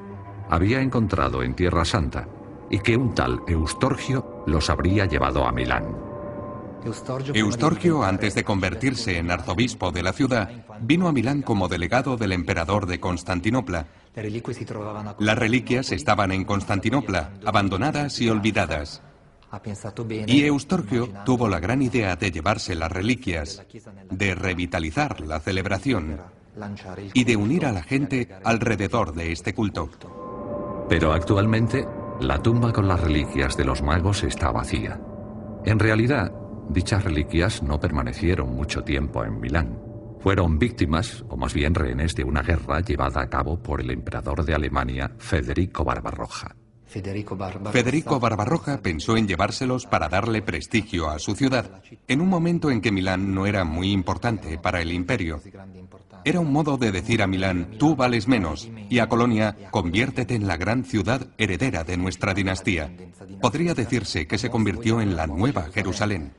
había 0.49 0.81
encontrado 0.81 1.43
en 1.43 1.55
Tierra 1.55 1.85
Santa 1.85 2.27
y 2.69 2.79
que 2.79 2.97
un 2.97 3.13
tal 3.13 3.41
Eustorgio 3.47 4.43
los 4.47 4.69
habría 4.69 5.05
llevado 5.05 5.45
a 5.45 5.51
Milán. 5.51 6.07
Eustorgio, 7.33 8.03
antes 8.03 8.35
de 8.35 8.43
convertirse 8.43 9.17
en 9.17 9.31
arzobispo 9.31 9.91
de 9.91 10.03
la 10.03 10.13
ciudad, 10.13 10.49
vino 10.81 11.07
a 11.07 11.11
Milán 11.11 11.41
como 11.41 11.67
delegado 11.67 12.17
del 12.17 12.31
emperador 12.31 12.85
de 12.85 12.99
Constantinopla. 12.99 13.87
Las 15.19 15.37
reliquias 15.37 15.91
estaban 15.91 16.31
en 16.31 16.45
Constantinopla, 16.45 17.31
abandonadas 17.45 18.21
y 18.21 18.29
olvidadas. 18.29 19.01
Y 20.27 20.43
Eustorgio 20.43 21.09
tuvo 21.25 21.47
la 21.47 21.59
gran 21.59 21.81
idea 21.81 22.15
de 22.15 22.31
llevarse 22.31 22.75
las 22.75 22.91
reliquias, 22.91 23.63
de 24.09 24.35
revitalizar 24.35 25.21
la 25.21 25.39
celebración 25.39 26.19
y 27.13 27.23
de 27.23 27.35
unir 27.35 27.65
a 27.65 27.71
la 27.71 27.83
gente 27.83 28.29
alrededor 28.43 29.13
de 29.13 29.31
este 29.31 29.53
culto. 29.53 29.89
Pero 30.89 31.13
actualmente 31.13 31.85
la 32.19 32.41
tumba 32.41 32.73
con 32.73 32.87
las 32.87 32.99
reliquias 32.99 33.55
de 33.57 33.65
los 33.65 33.81
magos 33.81 34.23
está 34.23 34.51
vacía. 34.51 34.99
En 35.65 35.79
realidad, 35.79 36.31
dichas 36.69 37.03
reliquias 37.03 37.61
no 37.61 37.79
permanecieron 37.79 38.55
mucho 38.55 38.83
tiempo 38.83 39.23
en 39.23 39.39
Milán. 39.39 39.79
Fueron 40.19 40.57
víctimas, 40.57 41.23
o 41.29 41.37
más 41.37 41.53
bien 41.53 41.75
rehenes, 41.75 42.15
de 42.15 42.23
una 42.23 42.41
guerra 42.41 42.79
llevada 42.81 43.21
a 43.21 43.29
cabo 43.29 43.61
por 43.61 43.81
el 43.81 43.91
emperador 43.91 44.43
de 44.43 44.55
Alemania, 44.55 45.11
Federico 45.19 45.83
Barbarroja. 45.83 46.55
Federico 46.87 48.19
Barbarroja 48.19 48.81
pensó 48.81 49.17
en 49.17 49.27
llevárselos 49.27 49.85
para 49.85 50.07
darle 50.07 50.41
prestigio 50.41 51.09
a 51.09 51.19
su 51.19 51.35
ciudad, 51.35 51.83
en 52.07 52.21
un 52.21 52.29
momento 52.29 52.71
en 52.71 52.81
que 52.81 52.91
Milán 52.91 53.35
no 53.35 53.45
era 53.45 53.65
muy 53.65 53.91
importante 53.91 54.57
para 54.57 54.81
el 54.81 54.91
imperio. 54.93 55.41
Era 56.27 56.41
un 56.41 56.51
modo 56.51 56.75
de 56.75 56.91
decir 56.91 57.21
a 57.21 57.27
Milán, 57.27 57.77
tú 57.79 57.95
vales 57.95 58.27
menos, 58.27 58.69
y 58.89 58.99
a 58.99 59.07
Colonia, 59.07 59.55
conviértete 59.71 60.35
en 60.35 60.45
la 60.45 60.57
gran 60.57 60.83
ciudad 60.83 61.25
heredera 61.37 61.85
de 61.85 61.95
nuestra 61.95 62.33
dinastía. 62.33 62.91
Podría 63.39 63.73
decirse 63.73 64.27
que 64.27 64.37
se 64.37 64.49
convirtió 64.49 64.99
en 64.99 65.15
la 65.15 65.25
nueva 65.25 65.69
Jerusalén. 65.73 66.33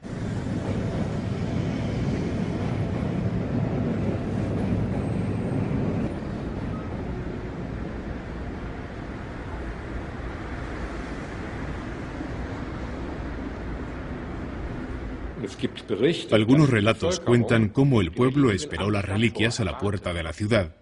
Algunos 16.31 16.71
relatos 16.71 17.21
cuentan 17.21 17.69
cómo 17.69 18.01
el 18.01 18.13
pueblo 18.13 18.51
esperó 18.51 18.91
las 18.91 19.05
reliquias 19.05 19.61
a 19.61 19.65
la 19.65 19.79
puerta 19.79 20.13
de 20.13 20.23
la 20.23 20.33
ciudad 20.33 20.77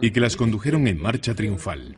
y 0.00 0.10
que 0.10 0.20
las 0.20 0.36
condujeron 0.36 0.86
en 0.86 1.00
marcha 1.00 1.34
triunfal. 1.34 1.96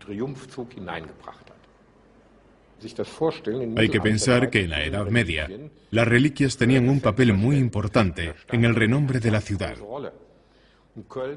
Hay 3.76 3.88
que 3.88 4.00
pensar 4.00 4.50
que 4.50 4.62
en 4.62 4.70
la 4.70 4.84
Edad 4.84 5.06
Media 5.08 5.48
las 5.90 6.08
reliquias 6.08 6.56
tenían 6.56 6.88
un 6.88 7.00
papel 7.00 7.32
muy 7.34 7.56
importante 7.56 8.34
en 8.50 8.64
el 8.64 8.74
renombre 8.74 9.20
de 9.20 9.30
la 9.30 9.40
ciudad 9.40 9.76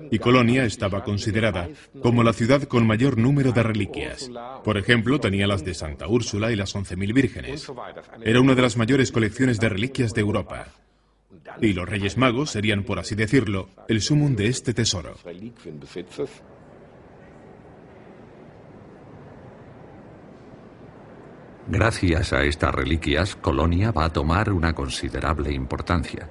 y 0.10 0.20
Colonia 0.20 0.66
estaba 0.66 1.04
considerada 1.04 1.70
como 2.01 2.24
la 2.24 2.34
ciudad 2.34 2.64
con 2.64 2.88
mayor 2.88 3.18
número 3.18 3.51
de 3.51 3.64
reliquias. 3.64 4.30
Por 4.64 4.78
ejemplo, 4.78 5.20
tenía 5.20 5.47
las 5.47 5.64
de 5.64 5.74
Santa 5.74 6.08
Úrsula 6.08 6.51
y 6.51 6.56
las 6.56 6.76
11.000 6.76 7.14
vírgenes. 7.14 7.72
Era 8.24 8.41
una 8.41 8.56
de 8.56 8.62
las 8.62 8.78
mayores 8.78 9.12
colecciones 9.12 9.60
de 9.60 9.70
reliquias 9.70 10.14
de 10.14 10.22
Europa. 10.22 10.68
Y 11.62 11.74
los 11.74 11.88
Reyes 11.88 12.18
Magos 12.18 12.51
serían, 12.51 12.84
por 12.84 12.99
así 12.99 13.16
decirlo, 13.16 13.70
el 13.88 14.01
sumum 14.01 14.36
de 14.36 14.47
este 14.47 14.74
tesoro. 14.74 15.16
Gracias 21.68 22.34
a 22.34 22.43
estas 22.43 22.76
reliquias, 22.76 23.36
Colonia 23.36 23.91
va 23.91 24.06
a 24.06 24.14
tomar 24.14 24.51
una 24.51 24.74
considerable 24.74 25.54
importancia. 25.54 26.30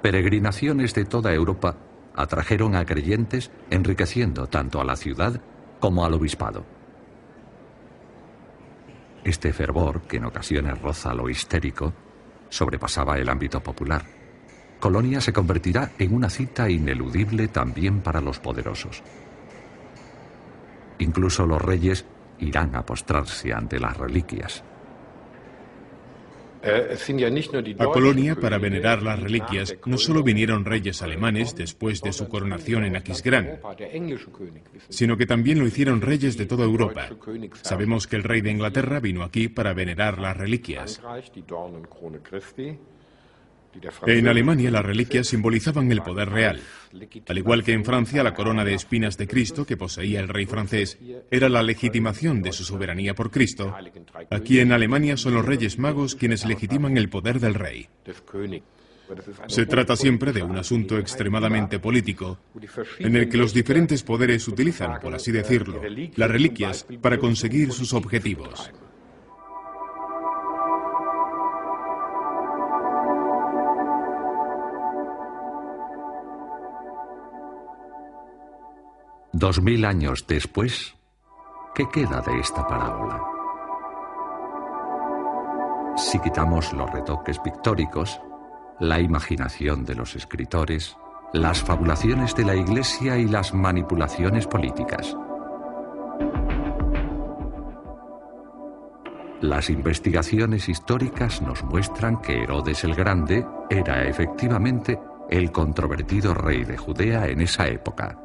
Peregrinaciones 0.00 0.94
de 0.94 1.04
toda 1.04 1.34
Europa 1.34 1.76
atrajeron 2.18 2.74
a 2.74 2.84
creyentes 2.84 3.52
enriqueciendo 3.70 4.48
tanto 4.48 4.80
a 4.80 4.84
la 4.84 4.96
ciudad 4.96 5.40
como 5.78 6.04
al 6.04 6.14
obispado. 6.14 6.66
Este 9.22 9.52
fervor, 9.52 10.02
que 10.02 10.16
en 10.16 10.24
ocasiones 10.24 10.82
roza 10.82 11.14
lo 11.14 11.30
histérico, 11.30 11.92
sobrepasaba 12.48 13.18
el 13.18 13.28
ámbito 13.28 13.62
popular. 13.62 14.04
Colonia 14.80 15.20
se 15.20 15.32
convertirá 15.32 15.92
en 15.96 16.12
una 16.12 16.28
cita 16.28 16.68
ineludible 16.68 17.46
también 17.46 18.00
para 18.00 18.20
los 18.20 18.40
poderosos. 18.40 19.04
Incluso 20.98 21.46
los 21.46 21.62
reyes 21.62 22.04
irán 22.40 22.74
a 22.74 22.84
postrarse 22.84 23.52
ante 23.52 23.78
las 23.78 23.96
reliquias. 23.96 24.64
Eh, 26.62 26.96
a 27.78 27.86
Colonia, 27.86 28.34
para 28.34 28.58
venerar 28.58 29.02
las 29.02 29.20
reliquias, 29.20 29.76
no 29.86 29.98
solo 29.98 30.22
vinieron 30.22 30.64
reyes 30.64 31.02
alemanes 31.02 31.54
después 31.54 32.02
de 32.02 32.12
su 32.12 32.28
coronación 32.28 32.84
en 32.84 32.96
Aquisgrán, 32.96 33.60
sino 34.88 35.16
que 35.16 35.26
también 35.26 35.58
lo 35.58 35.66
hicieron 35.66 36.00
reyes 36.00 36.36
de 36.36 36.46
toda 36.46 36.64
Europa. 36.64 37.08
Sabemos 37.62 38.06
que 38.06 38.16
el 38.16 38.24
rey 38.24 38.40
de 38.40 38.50
Inglaterra 38.50 39.00
vino 39.00 39.22
aquí 39.22 39.48
para 39.48 39.72
venerar 39.72 40.18
las 40.18 40.36
reliquias. 40.36 41.00
En 44.06 44.28
Alemania 44.28 44.70
las 44.70 44.84
reliquias 44.84 45.26
simbolizaban 45.26 45.90
el 45.92 46.02
poder 46.02 46.30
real. 46.30 46.60
Al 47.28 47.38
igual 47.38 47.62
que 47.62 47.72
en 47.72 47.84
Francia, 47.84 48.22
la 48.22 48.34
corona 48.34 48.64
de 48.64 48.74
espinas 48.74 49.16
de 49.16 49.28
Cristo 49.28 49.66
que 49.66 49.76
poseía 49.76 50.20
el 50.20 50.28
rey 50.28 50.46
francés 50.46 50.98
era 51.30 51.48
la 51.48 51.62
legitimación 51.62 52.42
de 52.42 52.52
su 52.52 52.64
soberanía 52.64 53.14
por 53.14 53.30
Cristo. 53.30 53.74
Aquí 54.30 54.60
en 54.60 54.72
Alemania 54.72 55.16
son 55.16 55.34
los 55.34 55.44
reyes 55.44 55.78
magos 55.78 56.14
quienes 56.14 56.46
legitiman 56.46 56.96
el 56.96 57.08
poder 57.08 57.40
del 57.40 57.54
rey. 57.54 57.88
Se 59.46 59.66
trata 59.66 59.96
siempre 59.96 60.32
de 60.32 60.42
un 60.42 60.56
asunto 60.56 60.98
extremadamente 60.98 61.78
político, 61.78 62.38
en 62.98 63.16
el 63.16 63.28
que 63.28 63.38
los 63.38 63.54
diferentes 63.54 64.02
poderes 64.02 64.46
utilizan, 64.48 65.00
por 65.00 65.14
así 65.14 65.32
decirlo, 65.32 65.80
las 66.16 66.30
reliquias 66.30 66.86
para 67.00 67.18
conseguir 67.18 67.72
sus 67.72 67.94
objetivos. 67.94 68.70
Dos 79.38 79.62
mil 79.62 79.84
años 79.84 80.26
después, 80.26 80.96
¿qué 81.72 81.88
queda 81.88 82.20
de 82.22 82.40
esta 82.40 82.66
parábola? 82.66 83.22
Si 85.96 86.18
quitamos 86.18 86.72
los 86.72 86.90
retoques 86.90 87.38
pictóricos, 87.38 88.20
la 88.80 88.98
imaginación 88.98 89.84
de 89.84 89.94
los 89.94 90.16
escritores, 90.16 90.96
las 91.32 91.62
fabulaciones 91.62 92.34
de 92.34 92.46
la 92.46 92.56
Iglesia 92.56 93.16
y 93.16 93.28
las 93.28 93.54
manipulaciones 93.54 94.48
políticas. 94.48 95.16
Las 99.40 99.70
investigaciones 99.70 100.68
históricas 100.68 101.42
nos 101.42 101.62
muestran 101.62 102.20
que 102.20 102.42
Herodes 102.42 102.82
el 102.82 102.96
Grande 102.96 103.46
era 103.70 104.02
efectivamente 104.02 104.98
el 105.30 105.52
controvertido 105.52 106.34
rey 106.34 106.64
de 106.64 106.76
Judea 106.76 107.28
en 107.28 107.42
esa 107.42 107.68
época 107.68 108.18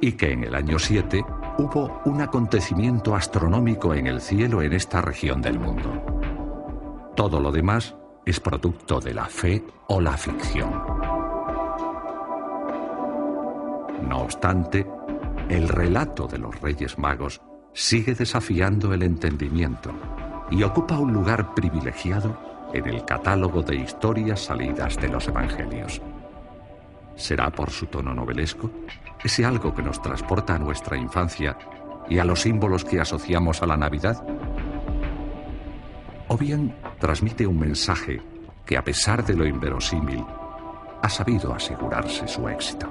y 0.00 0.12
que 0.12 0.32
en 0.32 0.44
el 0.44 0.54
año 0.54 0.78
7 0.78 1.24
hubo 1.58 2.00
un 2.04 2.20
acontecimiento 2.20 3.14
astronómico 3.14 3.94
en 3.94 4.06
el 4.06 4.20
cielo 4.20 4.62
en 4.62 4.72
esta 4.72 5.00
región 5.00 5.40
del 5.40 5.58
mundo. 5.58 5.90
Todo 7.14 7.40
lo 7.40 7.50
demás 7.50 7.96
es 8.24 8.40
producto 8.40 9.00
de 9.00 9.14
la 9.14 9.26
fe 9.26 9.64
o 9.88 10.00
la 10.00 10.16
ficción. 10.16 10.70
No 14.08 14.20
obstante, 14.20 14.86
el 15.48 15.68
relato 15.68 16.26
de 16.26 16.38
los 16.38 16.60
Reyes 16.60 16.98
Magos 16.98 17.40
sigue 17.72 18.14
desafiando 18.14 18.92
el 18.92 19.02
entendimiento 19.02 19.92
y 20.50 20.62
ocupa 20.62 20.98
un 20.98 21.12
lugar 21.12 21.54
privilegiado 21.54 22.36
en 22.72 22.86
el 22.86 23.04
catálogo 23.04 23.62
de 23.62 23.76
historias 23.76 24.40
salidas 24.40 24.96
de 25.00 25.08
los 25.08 25.28
Evangelios. 25.28 26.02
¿Será 27.14 27.50
por 27.50 27.70
su 27.70 27.86
tono 27.86 28.14
novelesco? 28.14 28.70
¿Ese 29.26 29.44
algo 29.44 29.74
que 29.74 29.82
nos 29.82 30.00
transporta 30.00 30.54
a 30.54 30.58
nuestra 30.60 30.96
infancia 30.96 31.58
y 32.08 32.20
a 32.20 32.24
los 32.24 32.42
símbolos 32.42 32.84
que 32.84 33.00
asociamos 33.00 33.60
a 33.60 33.66
la 33.66 33.76
Navidad? 33.76 34.24
¿O 36.28 36.36
bien 36.36 36.76
transmite 37.00 37.44
un 37.44 37.58
mensaje 37.58 38.22
que 38.64 38.76
a 38.76 38.84
pesar 38.84 39.26
de 39.26 39.34
lo 39.34 39.44
inverosímil, 39.44 40.24
ha 41.02 41.08
sabido 41.08 41.52
asegurarse 41.52 42.28
su 42.28 42.48
éxito? 42.48 42.86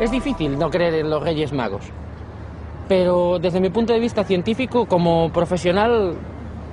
Es 0.00 0.10
difícil 0.10 0.58
no 0.58 0.68
creer 0.68 0.96
en 0.96 1.08
los 1.08 1.22
Reyes 1.22 1.54
Magos, 1.54 1.86
pero 2.88 3.38
desde 3.38 3.62
mi 3.62 3.70
punto 3.70 3.94
de 3.94 4.00
vista 4.00 4.24
científico, 4.24 4.84
como 4.84 5.32
profesional, 5.32 6.14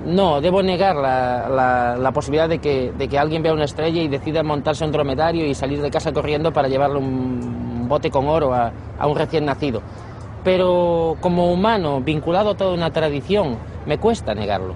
No, 0.04 0.40
debo 0.40 0.62
negar 0.62 0.96
la, 0.96 2.10
posibilidad 2.12 2.48
de 2.48 2.58
que, 2.58 2.92
de 2.92 3.08
que, 3.08 3.18
alguien 3.18 3.42
vea 3.42 3.52
una 3.52 3.64
estrella 3.64 4.02
y 4.02 4.08
decida 4.08 4.42
montarse 4.42 4.84
un 4.84 4.92
dromedario 4.92 5.46
y 5.46 5.54
salir 5.54 5.80
de 5.80 5.90
casa 5.90 6.12
corriendo 6.12 6.52
para 6.52 6.68
llevarle 6.68 6.98
un 6.98 7.86
bote 7.88 8.10
con 8.10 8.26
oro 8.26 8.52
a, 8.52 8.72
a 8.98 9.06
un 9.06 9.16
recién 9.16 9.44
nacido. 9.44 9.82
Pero 10.44 11.16
como 11.20 11.52
humano, 11.52 12.00
vinculado 12.00 12.50
a 12.50 12.56
toda 12.56 12.74
una 12.74 12.90
tradición, 12.90 13.56
me 13.86 13.98
cuesta 13.98 14.34
negarlo. 14.34 14.74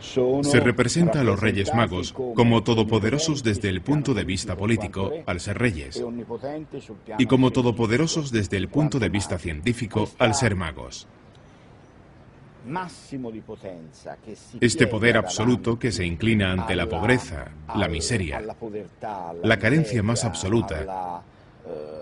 Se 0.00 0.60
representa 0.60 1.20
a 1.20 1.24
los 1.24 1.38
Reyes 1.38 1.74
Magos 1.74 2.12
como 2.12 2.62
todopoderosos 2.62 3.42
desde 3.42 3.68
el 3.68 3.82
punto 3.82 4.14
de 4.14 4.24
vista 4.24 4.56
político, 4.56 5.12
al 5.26 5.40
ser 5.40 5.58
reyes, 5.58 6.02
y 7.18 7.26
como 7.26 7.50
todopoderosos 7.50 8.30
desde 8.30 8.56
el 8.56 8.68
punto 8.68 8.98
de 8.98 9.10
vista 9.10 9.38
científico, 9.38 10.08
al 10.18 10.34
ser 10.34 10.56
magos. 10.56 11.06
Este 14.60 14.86
poder 14.86 15.16
absoluto 15.16 15.78
que 15.78 15.92
se 15.92 16.04
inclina 16.04 16.52
ante 16.52 16.76
la 16.76 16.86
pobreza, 16.86 17.48
la 17.74 17.88
miseria, 17.88 18.42
la 19.42 19.58
carencia 19.58 20.02
más 20.02 20.24
absoluta, 20.24 21.22
eh, 21.66 22.00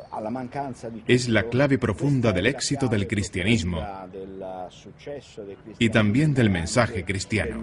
es 1.07 1.29
la 1.29 1.45
clave 1.45 1.79
profunda 1.79 2.33
del 2.33 2.47
éxito 2.47 2.89
del 2.89 3.07
cristianismo 3.07 3.81
y 5.79 5.91
también 5.91 6.35
del 6.35 6.51
mensaje 6.51 7.05
cristiano. 7.05 7.63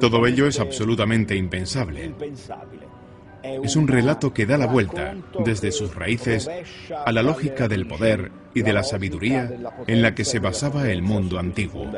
Todo 0.00 0.26
ello 0.26 0.46
es 0.46 0.60
absolutamente 0.60 1.36
impensable. 1.36 2.14
Es 3.42 3.76
un 3.76 3.88
relato 3.88 4.32
que 4.32 4.46
da 4.46 4.58
la 4.58 4.66
vuelta, 4.66 5.14
desde 5.44 5.72
sus 5.72 5.94
raíces, 5.94 6.48
a 7.04 7.12
la 7.12 7.22
lógica 7.22 7.68
del 7.68 7.86
poder 7.86 8.30
y 8.54 8.62
de 8.62 8.72
la 8.72 8.82
sabiduría 8.82 9.50
en 9.86 10.02
la 10.02 10.14
que 10.14 10.24
se 10.24 10.38
basaba 10.38 10.90
el 10.90 11.02
mundo 11.02 11.38
antiguo. 11.38 11.90